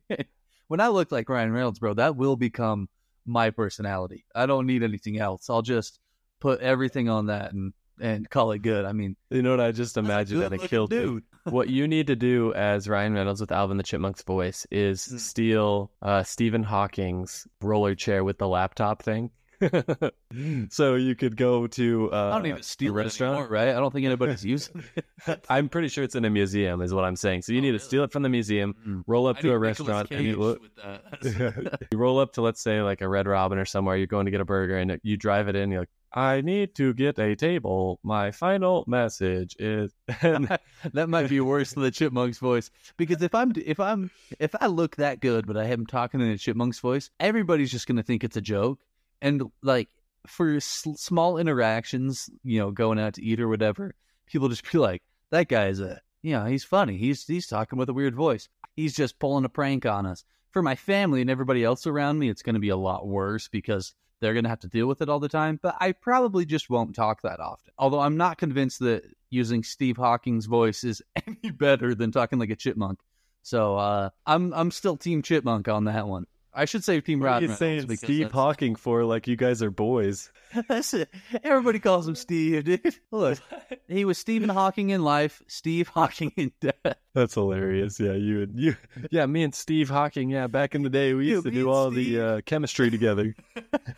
[0.68, 2.88] When I look like Ryan Reynolds, bro, that will become
[3.24, 4.24] my personality.
[4.35, 5.48] I don't need anything else.
[5.50, 5.98] I'll just
[6.40, 8.85] put everything on that and and call it good.
[8.85, 9.61] I mean, you know what?
[9.61, 10.98] I just imagine that it killed me.
[10.98, 11.22] dude.
[11.44, 15.18] what you need to do as Ryan Reynolds with Alvin the Chipmunk's voice is Mm.
[15.18, 19.31] steal uh, Stephen Hawking's roller chair with the laptop thing.
[20.71, 23.35] so you could go to uh, I don't even a steal restaurant.
[23.35, 23.69] anymore, right?
[23.69, 24.85] I don't think anybody's using
[25.27, 25.45] it.
[25.49, 27.42] I'm pretty sure it's in a museum, is what I'm saying.
[27.42, 29.03] So you Oh, need to steal it from the museum, Mm.
[29.07, 31.79] roll up I to a restaurant, and you, Cage look, with that.
[31.90, 33.97] you roll up to let's say like a Red Robin or somewhere.
[33.97, 35.71] You're going to get a burger, and you drive it in.
[35.71, 37.99] You're like, I need to get a table.
[38.03, 43.53] My final message is, that might be worse than the chipmunk's voice because if I'm
[43.64, 47.11] if I'm if I look that good but I am talking in a chipmunk's voice,
[47.21, 48.81] everybody's just gonna think it's a joke.
[49.20, 49.88] And like
[50.26, 53.94] for s- small interactions, you know, going out to eat or whatever,
[54.26, 56.96] people just be like, "That guy's a you know he's funny.
[56.96, 58.48] He's he's talking with a weird voice.
[58.74, 62.31] He's just pulling a prank on us." For my family and everybody else around me,
[62.31, 65.02] it's going to be a lot worse because they're going to have to deal with
[65.02, 65.59] it all the time.
[65.62, 67.72] But I probably just won't talk that often.
[67.79, 72.50] Although I'm not convinced that using Steve Hawking's voice is any better than talking like
[72.50, 73.00] a chipmunk.
[73.42, 76.26] So uh, I'm I'm still Team Chipmunk on that one.
[76.57, 79.05] I should say Team what are you saying Steve Hawking for?
[79.05, 80.33] Like you guys are boys.
[80.69, 81.09] That's it.
[81.42, 82.95] Everybody calls him Steve, dude.
[83.11, 83.38] Look,
[83.88, 86.97] he was Stephen Hawking in life, Steve Hawking in death.
[87.14, 87.99] That's hilarious.
[87.99, 88.77] Yeah, you and you.
[89.11, 90.29] Yeah, me and Steve Hawking.
[90.31, 92.12] Yeah, back in the day, we Yeah, used to do all Steve.
[92.12, 93.35] the uh, chemistry together.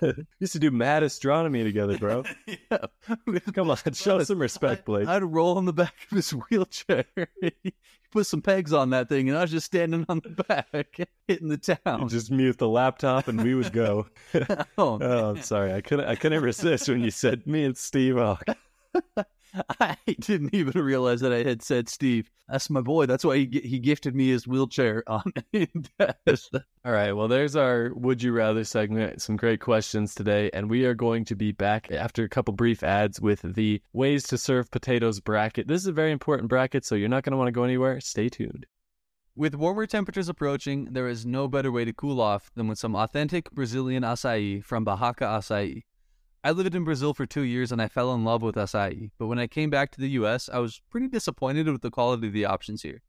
[0.03, 2.23] we used to do mad astronomy together, bro.
[2.47, 2.79] yeah.
[3.55, 5.09] Come on, show some respect, Blake.
[5.09, 7.07] I'd roll on the back of his wheelchair.
[7.41, 7.75] he
[8.13, 11.49] put some pegs on that thing, and I was just standing on the back, hitting
[11.49, 12.09] the You town.
[12.09, 14.07] just mute the laptop and we would go.
[14.35, 15.73] oh, Oh, I'm sorry.
[15.75, 16.07] I couldn't.
[16.07, 18.45] I couldn't resist when you said me and Steve Hawk.
[19.81, 22.31] I didn't even realize that I had said Steve.
[22.49, 23.05] That's my boy.
[23.07, 26.51] That's why he he gifted me his wheelchair um, on Index.
[26.85, 27.13] All right.
[27.13, 29.21] Well, there's our Would You Rather segment.
[29.21, 30.51] Some great questions today.
[30.55, 34.25] And we are going to be back after a couple brief ads with the Ways
[34.29, 35.69] to Serve Potatoes bracket.
[35.69, 38.01] This is a very important bracket, so you're not going to want to go anywhere.
[38.01, 38.67] Stay tuned.
[39.37, 42.97] With warmer temperatures approaching, there is no better way to cool off than with some
[42.97, 45.85] authentic Brazilian acai from Bahaka Acai.
[46.49, 49.27] I lived in Brazil for two years and I fell in love with acai, but
[49.27, 52.33] when I came back to the US, I was pretty disappointed with the quality of
[52.33, 53.03] the options here.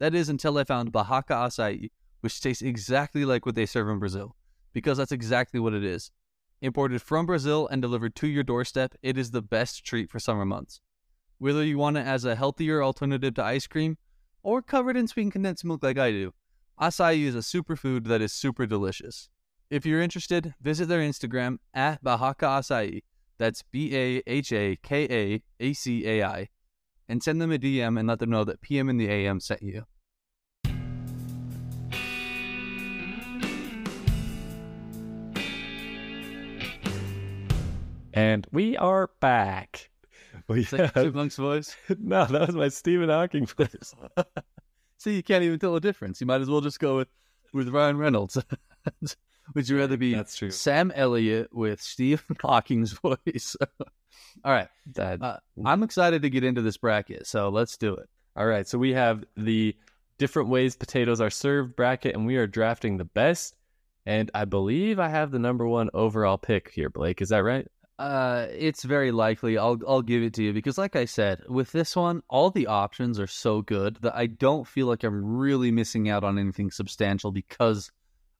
[0.00, 1.88] That is until I found Bahaka Acai,
[2.20, 4.36] which tastes exactly like what they serve in Brazil,
[4.74, 6.10] because that's exactly what it is.
[6.60, 10.44] Imported from Brazil and delivered to your doorstep, it is the best treat for summer
[10.44, 10.82] months.
[11.38, 13.96] Whether you want it as a healthier alternative to ice cream
[14.42, 16.34] or covered in sweetened condensed milk like I do,
[16.78, 19.30] acai is a superfood that is super delicious.
[19.70, 23.02] If you're interested, visit their Instagram at Bahaka Acai.
[23.38, 26.48] That's B A H A K A A C A I.
[27.08, 29.62] And send them a DM and let them know that PM in the AM sent
[29.62, 29.84] you.
[38.12, 39.90] And we are back.
[40.48, 41.76] We Is that have- Chipmunk's voice?
[41.98, 43.94] no, that was my Stephen Hawking voice.
[44.98, 46.20] See, you can't even tell the difference.
[46.20, 47.08] You might as well just go with,
[47.52, 48.38] with Ryan Reynolds.
[49.54, 50.50] Would you rather be That's true.
[50.50, 53.56] Sam Elliott with Stephen Hawking's voice?
[54.44, 54.68] All right.
[54.94, 58.08] That Uh, I'm excited to get into this bracket, so let's do it.
[58.36, 59.76] All right, so we have the
[60.18, 63.54] different ways potatoes are served bracket, and we are drafting the best.
[64.06, 67.22] And I believe I have the number one overall pick here, Blake.
[67.22, 67.66] Is that right?
[67.96, 71.70] Uh, it's very likely I'll I'll give it to you because, like I said, with
[71.70, 75.70] this one, all the options are so good that I don't feel like I'm really
[75.70, 77.92] missing out on anything substantial because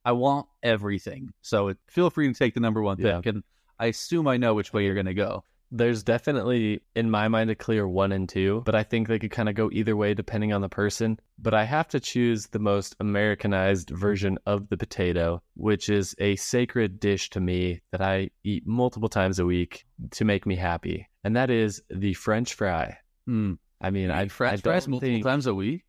[0.05, 1.33] I want everything.
[1.43, 3.17] So it, feel free to take the number one Yeah.
[3.17, 3.43] pick, and
[3.79, 5.45] I assume I know which way you're gonna go.
[5.71, 9.33] There's definitely, in my mind, a clear one and two, but I think they could
[9.33, 11.19] kind of go either way depending on the person.
[11.37, 16.37] But I have to choose the most Americanized version of the potato, which is a
[16.37, 21.09] sacred dish to me that I eat multiple times a week to make me happy,
[21.25, 22.99] and that is the French fry.
[23.27, 23.55] Hmm.
[23.81, 25.83] I mean, I, French I fries multiple think, times a week.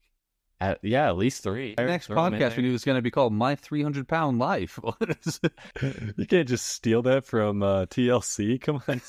[0.72, 1.76] At, yeah, at least three.
[1.78, 4.80] Next Throw podcast we knew was going to be called "My 300 Pound Life."
[5.26, 5.40] Is
[6.18, 8.60] you can't just steal that from uh, TLC.
[8.62, 9.02] Come on,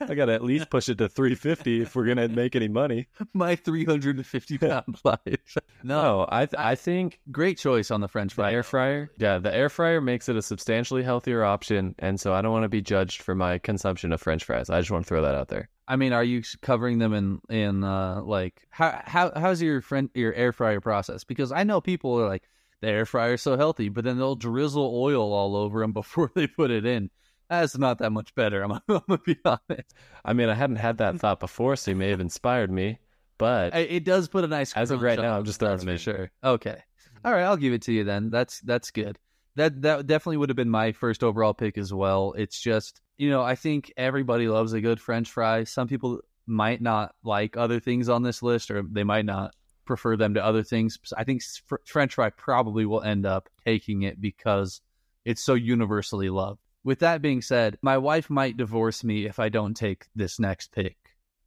[0.00, 3.08] I got to at least push it to 350 if we're gonna make any money.
[3.34, 5.56] My 350 pound life.
[5.82, 8.52] No, No, I th- I think great choice on the French the fry.
[8.52, 9.10] air fryer.
[9.18, 12.64] Yeah, the air fryer makes it a substantially healthier option, and so I don't want
[12.64, 14.70] to be judged for my consumption of French fries.
[14.70, 15.68] I just want to throw that out there.
[15.86, 20.10] I mean, are you covering them in in uh like how how how's your friend
[20.14, 21.24] your air fryer process?
[21.24, 22.44] Because I know people are like
[22.80, 26.46] the air fryer's so healthy, but then they'll drizzle oil all over them before they
[26.46, 27.10] put it in.
[27.50, 28.62] That's not that much better.
[28.62, 29.94] I'm, I'm gonna be honest.
[30.24, 32.98] I mean, I hadn't had that thought before, so you may have inspired me,
[33.38, 35.86] but It does put a nice As of right now, I'm just throwing it them
[35.88, 35.98] for in.
[35.98, 36.30] sure.
[36.42, 36.82] Okay,
[37.24, 38.30] all right, I'll give it to you then.
[38.30, 39.18] That's that's good.
[39.56, 42.34] That that definitely would have been my first overall pick as well.
[42.36, 45.64] It's just you know I think everybody loves a good French fry.
[45.64, 50.16] Some people might not like other things on this list, or they might not prefer
[50.16, 50.98] them to other things.
[51.16, 54.80] I think fr- French fry probably will end up taking it because
[55.24, 56.60] it's so universally loved.
[56.82, 60.72] With that being said, my wife might divorce me if I don't take this next
[60.72, 60.96] pick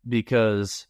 [0.08, 0.88] because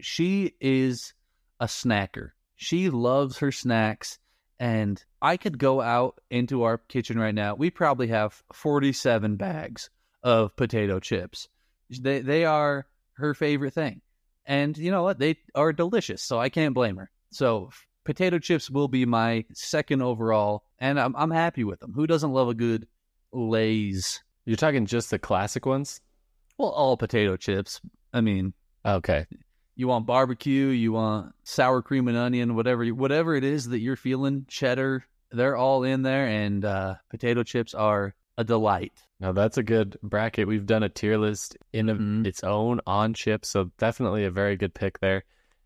[0.00, 1.14] she is
[1.58, 2.30] a snacker.
[2.56, 4.18] She loves her snacks.
[4.58, 7.54] And I could go out into our kitchen right now.
[7.54, 9.90] We probably have 47 bags
[10.22, 11.48] of potato chips.
[11.90, 14.00] They, they are her favorite thing.
[14.46, 15.18] And you know what?
[15.18, 16.22] They are delicious.
[16.22, 17.10] So I can't blame her.
[17.30, 17.70] So
[18.04, 20.64] potato chips will be my second overall.
[20.78, 21.92] And I'm, I'm happy with them.
[21.94, 22.86] Who doesn't love a good
[23.32, 24.22] Lay's?
[24.44, 26.00] you're talking just the classic ones.
[26.58, 27.80] Well, all potato chips.
[28.12, 28.52] I mean,
[28.86, 29.26] Okay,
[29.76, 33.96] you want barbecue, you want sour cream and onion, whatever whatever it is that you're
[33.96, 38.92] feeling, cheddar, they're all in there and uh, potato chips are a delight.
[39.20, 40.46] now that's a good bracket.
[40.48, 42.26] We've done a tier list in Mhm.
[42.26, 45.24] its own on chips, so definitely a very good pick there.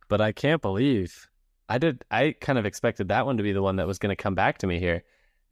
[0.08, 1.28] But I can't believe
[1.70, 2.04] I did.
[2.10, 4.34] I kind of expected that one to be the one that was going to come
[4.34, 5.02] back to me here.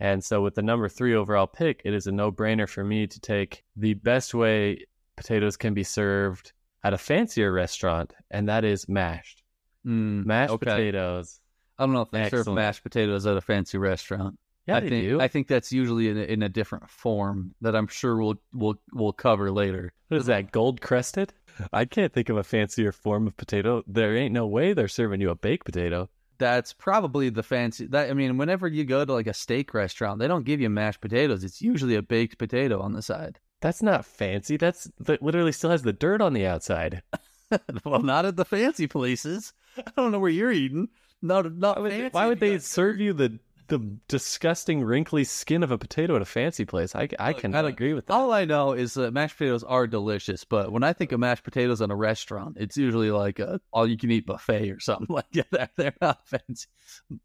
[0.01, 3.07] And so with the number three overall pick, it is a no brainer for me
[3.07, 4.85] to take the best way
[5.17, 6.53] potatoes can be served
[6.87, 9.43] at a fancier restaurant, and that is mashed.
[9.85, 10.67] Mm, Mashed okay.
[10.67, 11.41] potatoes.
[11.77, 14.39] I don't know if they serve mashed potatoes at a fancy restaurant.
[14.69, 15.21] Yeah, I they think do.
[15.21, 18.77] I think that's usually in a, in a different form that I'm sure we'll we'll
[18.93, 19.93] we'll cover later.
[20.09, 21.33] What is that, gold crested?
[21.73, 23.83] I can't think of a fancier form of potato.
[23.89, 26.09] There ain't no way they're serving you a baked potato.
[26.39, 27.87] That's probably the fancy.
[27.87, 30.71] That I mean, whenever you go to like a steak restaurant, they don't give you
[30.71, 31.43] mashed potatoes.
[31.43, 33.41] It's usually a baked potato on the side.
[33.67, 34.57] That's not fancy.
[34.57, 37.03] That's that literally still has the dirt on the outside.
[37.85, 39.53] well, not at the fancy places.
[39.77, 40.87] I don't know where you're eating.
[41.21, 42.09] Not not Why would, fancy.
[42.13, 46.25] why would they serve you the the disgusting wrinkly skin of a potato at a
[46.25, 46.95] fancy place.
[46.95, 48.13] I, I Look, cannot I- agree with that.
[48.13, 51.43] All I know is that mashed potatoes are delicious, but when I think of mashed
[51.43, 55.49] potatoes in a restaurant, it's usually like a all-you-can-eat buffet or something like that.
[55.51, 56.69] They're, they're not fancy.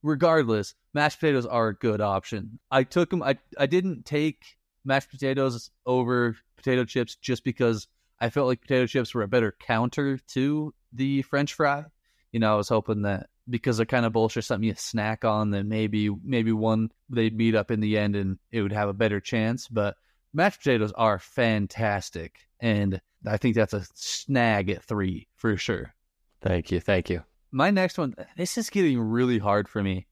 [0.02, 2.58] Regardless, mashed potatoes are a good option.
[2.72, 3.22] I took them.
[3.22, 7.88] I I didn't take mashed potatoes over potato chips just because
[8.20, 11.86] I felt like potato chips were a better counter to the French fry.
[12.32, 15.52] You know, I was hoping that because they're kind of bullshit, something you snack on,
[15.52, 18.94] then maybe maybe one they'd meet up in the end and it would have a
[18.94, 19.68] better chance.
[19.68, 19.96] But
[20.34, 25.94] mashed potatoes are fantastic, and I think that's a snag at three for sure.
[26.42, 26.80] Thank you.
[26.80, 27.24] Thank you.
[27.52, 30.08] My next one, this is getting really hard for me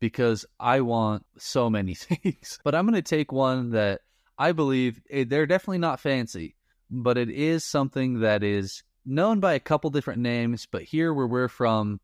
[0.00, 4.00] because I want so many things, but I'm going to take one that
[4.40, 6.56] I believe eh, they're definitely not fancy,
[6.90, 10.66] but it is something that is known by a couple different names.
[10.66, 12.00] But here where we're from,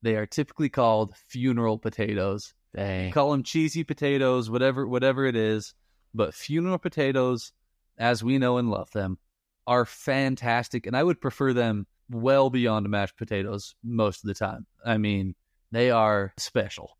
[0.00, 2.54] they are typically called funeral potatoes.
[2.74, 3.12] Dang.
[3.12, 5.74] Call them cheesy potatoes, whatever whatever it is.
[6.14, 7.52] But funeral potatoes,
[7.98, 9.18] as we know and love them,
[9.66, 14.66] are fantastic, and I would prefer them well beyond mashed potatoes most of the time.
[14.84, 15.34] I mean,
[15.70, 16.96] they are special.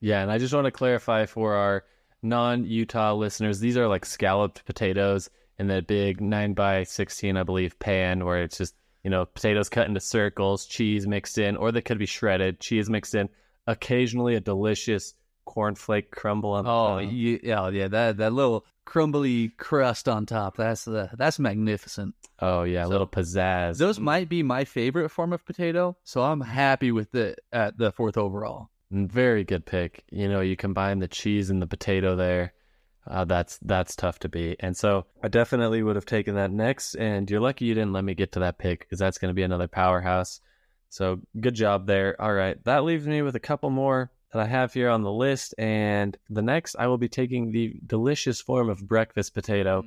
[0.00, 1.84] Yeah, and I just want to clarify for our
[2.22, 7.78] non-Utah listeners, these are like scalloped potatoes in that big nine by sixteen, I believe,
[7.78, 11.80] pan where it's just you know potatoes cut into circles, cheese mixed in, or they
[11.82, 13.28] could be shredded, cheese mixed in.
[13.66, 15.14] Occasionally, a delicious
[15.46, 16.66] cornflake crumble on.
[16.66, 17.10] Oh, top.
[17.12, 20.56] yeah, yeah, yeah, that that little crumbly crust on top.
[20.56, 22.14] That's the that's magnificent.
[22.40, 23.78] oh yeah, a So, little pizzazz.
[23.78, 27.92] Those might be my favorite form of potato, so I'm happy with it at the
[27.92, 28.68] fourth overall.
[28.92, 30.04] Mm, Very good pick.
[30.10, 32.52] You know, you combine the cheese and the potato there.
[33.06, 34.58] Uh, that's that's tough to beat.
[34.60, 36.94] And so I definitely would have taken that next.
[36.94, 39.34] And you're lucky you didn't let me get to that pick because that's going to
[39.34, 40.40] be another powerhouse.
[40.88, 42.20] So good job there.
[42.20, 45.10] All right, that leaves me with a couple more that I have here on the
[45.10, 45.54] list.
[45.58, 49.82] And the next, I will be taking the delicious form of breakfast potato.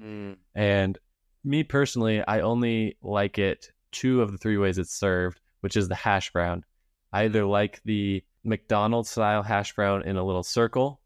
[0.53, 0.97] And
[1.43, 5.87] me personally, I only like it two of the three ways it's served, which is
[5.87, 6.65] the hash brown.
[7.13, 11.01] I either like the McDonald's style hash brown in a little circle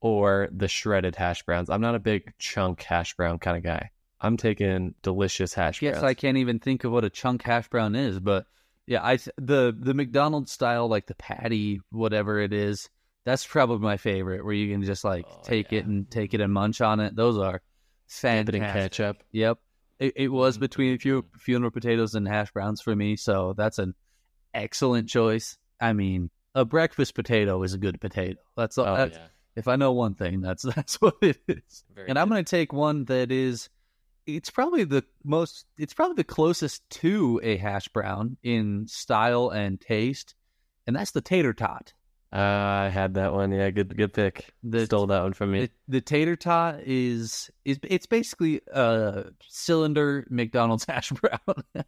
[0.00, 1.68] or the shredded hash browns.
[1.70, 3.90] I'm not a big chunk hash brown kind of guy.
[4.20, 6.04] I'm taking delicious hash Yes, browns.
[6.04, 8.46] I can't even think of what a chunk hash brown is, but
[8.86, 12.88] yeah, I the the McDonald's style like the patty whatever it is.
[13.24, 15.80] That's probably my favorite, where you can just like Oh, take yeah.
[15.80, 17.14] it and take it and munch on it.
[17.14, 17.60] Those are
[18.22, 18.72] Dip it in fantastic.
[18.92, 19.22] ketchup.
[19.32, 19.58] Yep,
[19.98, 20.60] it, it was Mm.
[20.60, 23.94] between a few funeral potatoes and hash browns for me, so that's an
[24.54, 25.58] excellent choice.
[25.80, 28.38] I mean, a breakfast potato is a good potato.
[28.56, 29.26] That's, Oh, that's yeah.
[29.56, 31.84] if I know one thing, that's that's what it is.
[31.94, 33.68] Very and I'm going to take one that is
[34.26, 39.80] it's probably the most it's probably the closest to a hash brown in style and
[39.80, 40.34] taste,
[40.86, 41.94] and that's the tater tot.
[42.30, 43.52] Uh, I had that one.
[43.52, 44.52] Yeah, good good pick.
[44.62, 45.60] The- Stole that one from me.
[45.60, 51.38] The, the tater tot is is it's basically a cylinder McDonald's hash brown,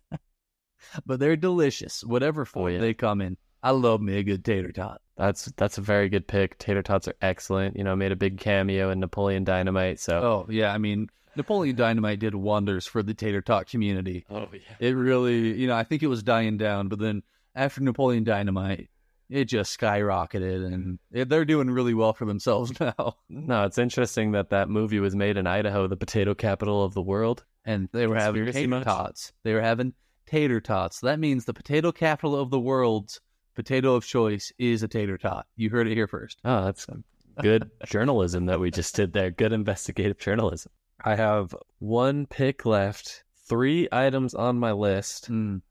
[1.07, 2.03] but they're delicious.
[2.03, 2.79] Whatever form yeah.
[2.79, 5.01] they come in, I love me a good tater tot.
[5.17, 6.59] That's that's a very good pick.
[6.59, 7.77] Tater tots are excellent.
[7.77, 10.01] You know, made a big cameo in Napoleon Dynamite.
[10.01, 14.25] So Oh yeah, I mean Napoleon Dynamite did wonders for the tater tot community.
[14.31, 14.61] oh yeah.
[14.79, 17.23] It really, you know, I think it was dying down, but then
[17.55, 18.89] after Napoleon Dynamite,
[19.29, 23.17] it just skyrocketed, and it, they're doing really well for themselves now.
[23.29, 27.03] No, it's interesting that that movie was made in Idaho, the potato capital of the
[27.03, 27.45] world.
[27.65, 28.85] And they were having tater much?
[28.85, 29.33] tots.
[29.45, 29.93] They were having
[30.27, 31.01] tater tots.
[31.01, 33.21] That means the potato capital of the world's
[33.63, 35.47] potato of choice is a tater tot.
[35.57, 36.39] You heard it here first.
[36.45, 37.05] Oh, that's some
[37.41, 39.31] good journalism that we just did there.
[39.31, 40.73] Good investigative journalism.
[41.05, 45.63] I have one pick left, three items on my list, Mm.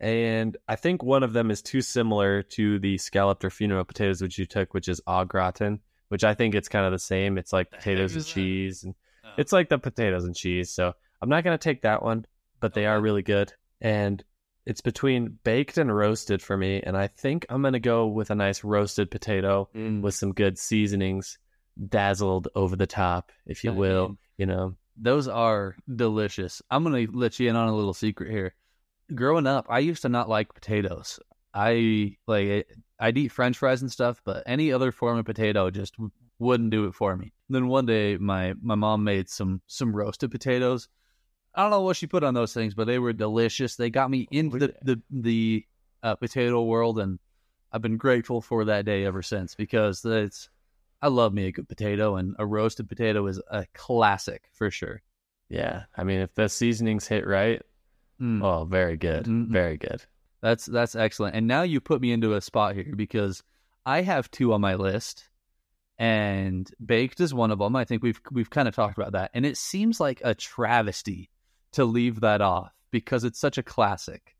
[0.00, 4.22] and I think one of them is too similar to the scalloped or funeral potatoes
[4.22, 7.36] which you took, which is au gratin, which I think it's kind of the same.
[7.38, 8.28] It's like potatoes and that?
[8.28, 9.30] cheese, and Oh.
[9.36, 10.70] it's like the potatoes and cheese.
[10.70, 12.24] So I'm not gonna take that one,
[12.60, 14.22] but they are really good, and
[14.68, 18.34] it's between baked and roasted for me, and I think I'm gonna go with a
[18.34, 20.02] nice roasted potato mm.
[20.02, 21.38] with some good seasonings,
[21.88, 24.08] dazzled over the top, if you I will.
[24.08, 26.60] mean, You know, Those are delicious.
[26.70, 28.54] I'm going to let you in on a little secret here.
[29.14, 31.18] Growing up, I used to not like potatoes.
[31.54, 32.68] I like
[33.00, 35.96] I'd eat French fries and stuff, but any other form of potato just
[36.38, 37.32] wouldn't do it for me.
[37.48, 40.88] Then one day, my my mom made some some roasted potatoes.
[41.58, 43.74] I don't know what she put on those things, but they were delicious.
[43.76, 45.66] They got me into the the, the
[46.04, 47.18] uh, potato world, and
[47.72, 50.48] I've been grateful for that day ever since because it's.
[51.02, 55.02] I love me a good potato, and a roasted potato is a classic for sure.
[55.48, 55.84] yeah.
[55.96, 57.60] I mean, if the seasonings hit right,
[58.20, 58.42] Mm.
[58.42, 59.48] oh, very good, Mm-mm.
[59.48, 60.02] very good.
[60.40, 61.36] That's that's excellent.
[61.36, 63.42] And now you put me into a spot here because
[63.86, 65.28] I have two on my list,
[65.98, 67.74] and baked is one of them.
[67.76, 71.30] I think we've we've kind of talked about that, and it seems like a travesty
[71.72, 74.34] to leave that off because it's such a classic,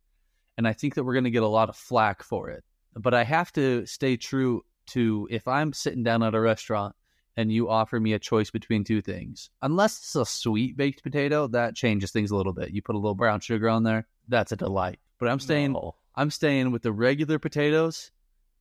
[0.56, 2.64] and I think that we're going to get a lot of flack for it.
[2.96, 6.94] But I have to stay true to if I'm sitting down at a restaurant
[7.36, 11.46] and you offer me a choice between two things, unless it's a sweet baked potato,
[11.48, 12.70] that changes things a little bit.
[12.70, 14.98] You put a little brown sugar on there, that's a delight.
[15.18, 15.94] But I'm staying No.
[16.16, 18.10] I'm staying with the regular potatoes,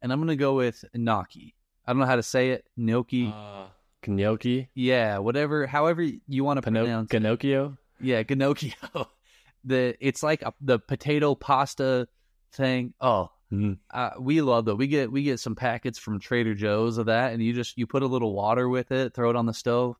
[0.02, 1.56] and I'm gonna go with gnocchi.
[1.88, 2.68] I don't know how to say it.
[2.78, 3.34] Gnocchi.
[3.36, 3.68] Uh,
[4.06, 5.66] gnocchi, yeah, whatever.
[5.66, 7.10] However you want to Pino- pronounce.
[7.14, 7.72] it.
[8.02, 9.08] Yeah, gnocchio.
[9.64, 12.08] the it's like a, the potato pasta
[12.54, 12.94] thing.
[13.02, 13.78] Oh, Mhm.
[13.92, 14.76] uh, we love that.
[14.76, 17.88] We get we get some packets from Trader Joe's of that, and you just you
[17.88, 19.96] put a little water with it, throw it on the stove.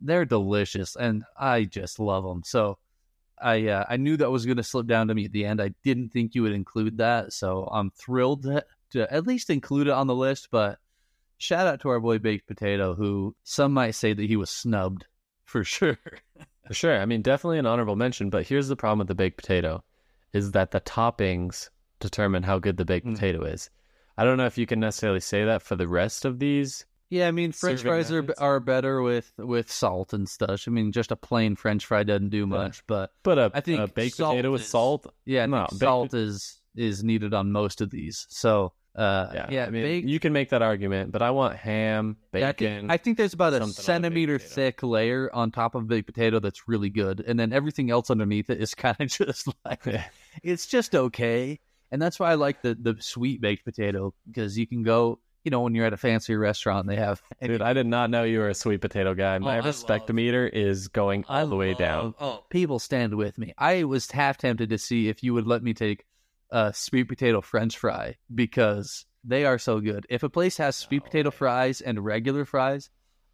[0.00, 2.42] They're delicious, and I just love them.
[2.44, 2.78] So,
[3.40, 5.60] I uh, I knew that was going to slip down to me at the end.
[5.60, 9.88] I didn't think you would include that, so I'm thrilled to, to at least include
[9.88, 10.48] it on the list.
[10.52, 10.78] But
[11.38, 15.06] shout out to our boy Baked Potato, who some might say that he was snubbed
[15.46, 15.98] for sure.
[16.66, 16.98] For sure.
[17.00, 19.82] I mean, definitely an honorable mention, but here's the problem with the baked potato
[20.32, 21.68] is that the toppings
[22.00, 23.14] determine how good the baked Mm.
[23.14, 23.70] potato is.
[24.16, 26.86] I don't know if you can necessarily say that for the rest of these.
[27.10, 30.64] Yeah, I mean, French fries are are better with with salt and stuff.
[30.66, 33.80] I mean, just a plain French fry doesn't do much, but But a, I think
[33.80, 38.26] a baked potato with salt, yeah, No, salt is is needed on most of these.
[38.30, 41.56] So, uh, yeah, yeah, I mean, baked- you can make that argument, but I want
[41.56, 42.80] ham, yeah, I bacon.
[42.80, 46.68] think, I think there's about a centimeter thick layer on top of baked potato that's
[46.68, 49.84] really good, and then everything else underneath it is kind of just like
[50.42, 51.58] it's just okay.
[51.90, 55.50] And that's why I like the the sweet baked potato because you can go, you
[55.50, 58.38] know, when you're at a fancy restaurant, they have Dude, I did not know you
[58.40, 59.38] were a sweet potato guy.
[59.38, 62.14] My Oh, respect love- meter is going all the way down.
[62.20, 63.54] Oh, people stand with me.
[63.58, 66.04] I was half tempted to see if you would let me take
[66.54, 70.06] a sweet potato French fry because they are so good.
[70.08, 72.90] If a place has sweet No potato fries and regular fries,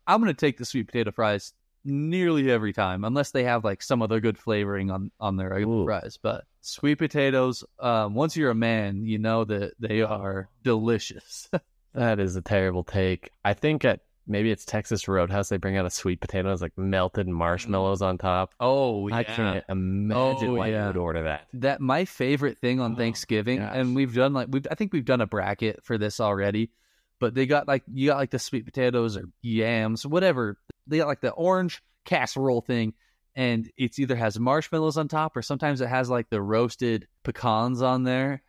[0.07, 1.53] I'm gonna take the sweet potato fries
[1.85, 5.83] nearly every time, unless they have like some other good flavoring on on their regular
[5.83, 5.85] Ooh.
[5.85, 6.19] fries.
[6.21, 11.49] But sweet potatoes, um, once you're a man, you know that they are delicious.
[11.93, 13.33] That is a terrible take.
[13.45, 16.77] I think at maybe it's Texas Roadhouse, they bring out a sweet potato with like
[16.79, 17.33] melted mm.
[17.33, 18.55] marshmallows on top.
[18.61, 20.83] oh, I can't imagine Oh, why yeah.
[20.83, 21.47] you would order that.
[21.55, 23.73] that my favorite thing on Oh, Thanksgiving, gosh.
[23.75, 26.71] and we've done like we've I think we've done a bracket for this already,
[27.19, 30.59] but they got like you got like the sweet potatoes or yams, whatever.
[30.87, 32.95] They got like the orange casserole thing,
[33.35, 37.83] and it's either has marshmallows on top or sometimes it has like the roasted pecans
[37.83, 38.43] on there.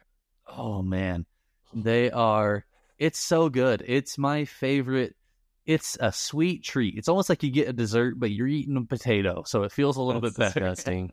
[0.48, 1.26] Oh man,
[1.74, 2.66] they are.
[2.98, 3.84] It's so good.
[3.88, 5.16] It's my favorite.
[5.66, 6.95] It's a sweet treat.
[6.97, 9.97] It's almost like you get a dessert, but you're eating a potato, so it feels
[9.97, 10.59] a little That's bit better.
[10.62, 11.12] disgusting.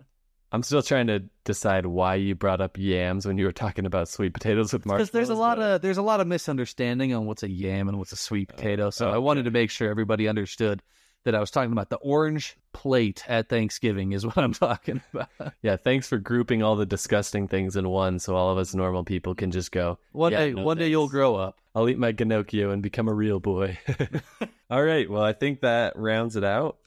[0.50, 4.08] I'm still trying to decide why you brought up yams when you were talking about
[4.08, 5.08] sweet potatoes with marshmallows.
[5.08, 7.98] because there's a lot of there's a lot of misunderstanding on what's a yam and
[7.98, 8.88] what's a sweet oh, potato.
[8.90, 9.14] So okay.
[9.14, 10.82] I oh, wanted to make sure everybody understood
[11.24, 15.28] that I was talking about the orange plate at Thanksgiving is what I'm talking about.
[15.60, 15.76] yeah.
[15.76, 19.34] Thanks for grouping all the disgusting things in one, so all of us normal people
[19.34, 19.98] can just go.
[20.12, 21.58] One Yeah, day, no one day you'll grow up.
[21.78, 23.78] I'll eat my Ginocchio and become a real boy.
[24.70, 25.08] All right.
[25.08, 26.78] Well, I think that rounds it out.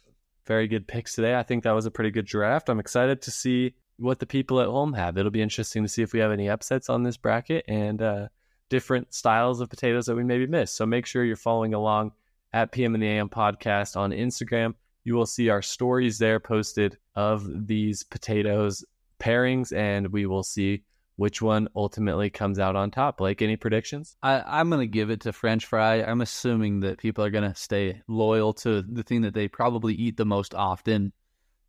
[0.46, 1.34] Very good picks today.
[1.34, 2.68] I think that was a pretty good draft.
[2.68, 5.18] I'm excited to see what the people at home have.
[5.18, 8.28] It'll be interesting to see if we have any upsets on this bracket and uh,
[8.68, 10.76] different styles of potatoes that we maybe missed.
[10.76, 12.12] So make sure you're following along
[12.52, 14.74] at PM in the AM podcast on Instagram.
[15.06, 18.84] You will see our stories there posted of these potatoes
[19.22, 20.84] pairings, and we will see
[21.22, 23.18] which one ultimately comes out on top.
[23.18, 24.18] Blake, any predictions?
[24.24, 26.02] I, I'm gonna give it to French fry.
[26.02, 30.18] I'm assuming that people are gonna stay loyal to the thing that they probably eat
[30.18, 31.14] the most often,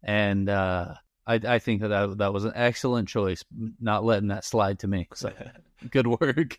[0.02, 0.94] and uh,
[1.26, 3.44] I, I think that, that that was an excellent choice.
[3.78, 5.06] Not letting that slide to me.
[5.12, 5.30] So
[5.90, 6.58] good work.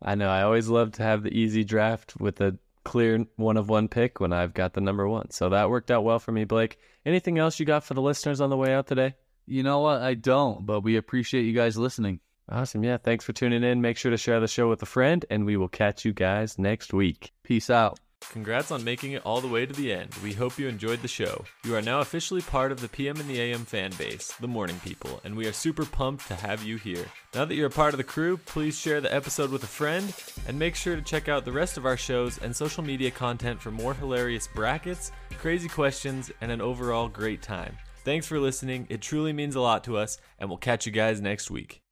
[0.00, 0.30] I know.
[0.30, 4.18] I always love to have the easy draft with a clear one of one pick
[4.18, 5.30] when I've got the number one.
[5.30, 6.78] So that worked out well for me, Blake.
[7.04, 9.14] Anything else you got for the listeners on the way out today?
[9.46, 10.02] You know what?
[10.02, 12.20] I don't, but we appreciate you guys listening.
[12.48, 12.84] Awesome.
[12.84, 12.98] Yeah.
[12.98, 13.80] Thanks for tuning in.
[13.80, 16.58] Make sure to share the show with a friend, and we will catch you guys
[16.58, 17.32] next week.
[17.42, 17.98] Peace out.
[18.30, 20.10] Congrats on making it all the way to the end.
[20.22, 21.44] We hope you enjoyed the show.
[21.64, 24.80] You are now officially part of the PM in the AM fan base, the morning
[24.82, 27.04] people, and we are super pumped to have you here.
[27.34, 30.12] Now that you're a part of the crew, please share the episode with a friend
[30.48, 33.60] and make sure to check out the rest of our shows and social media content
[33.60, 37.76] for more hilarious brackets, crazy questions, and an overall great time.
[38.04, 38.86] Thanks for listening.
[38.90, 41.83] It truly means a lot to us, and we'll catch you guys next week.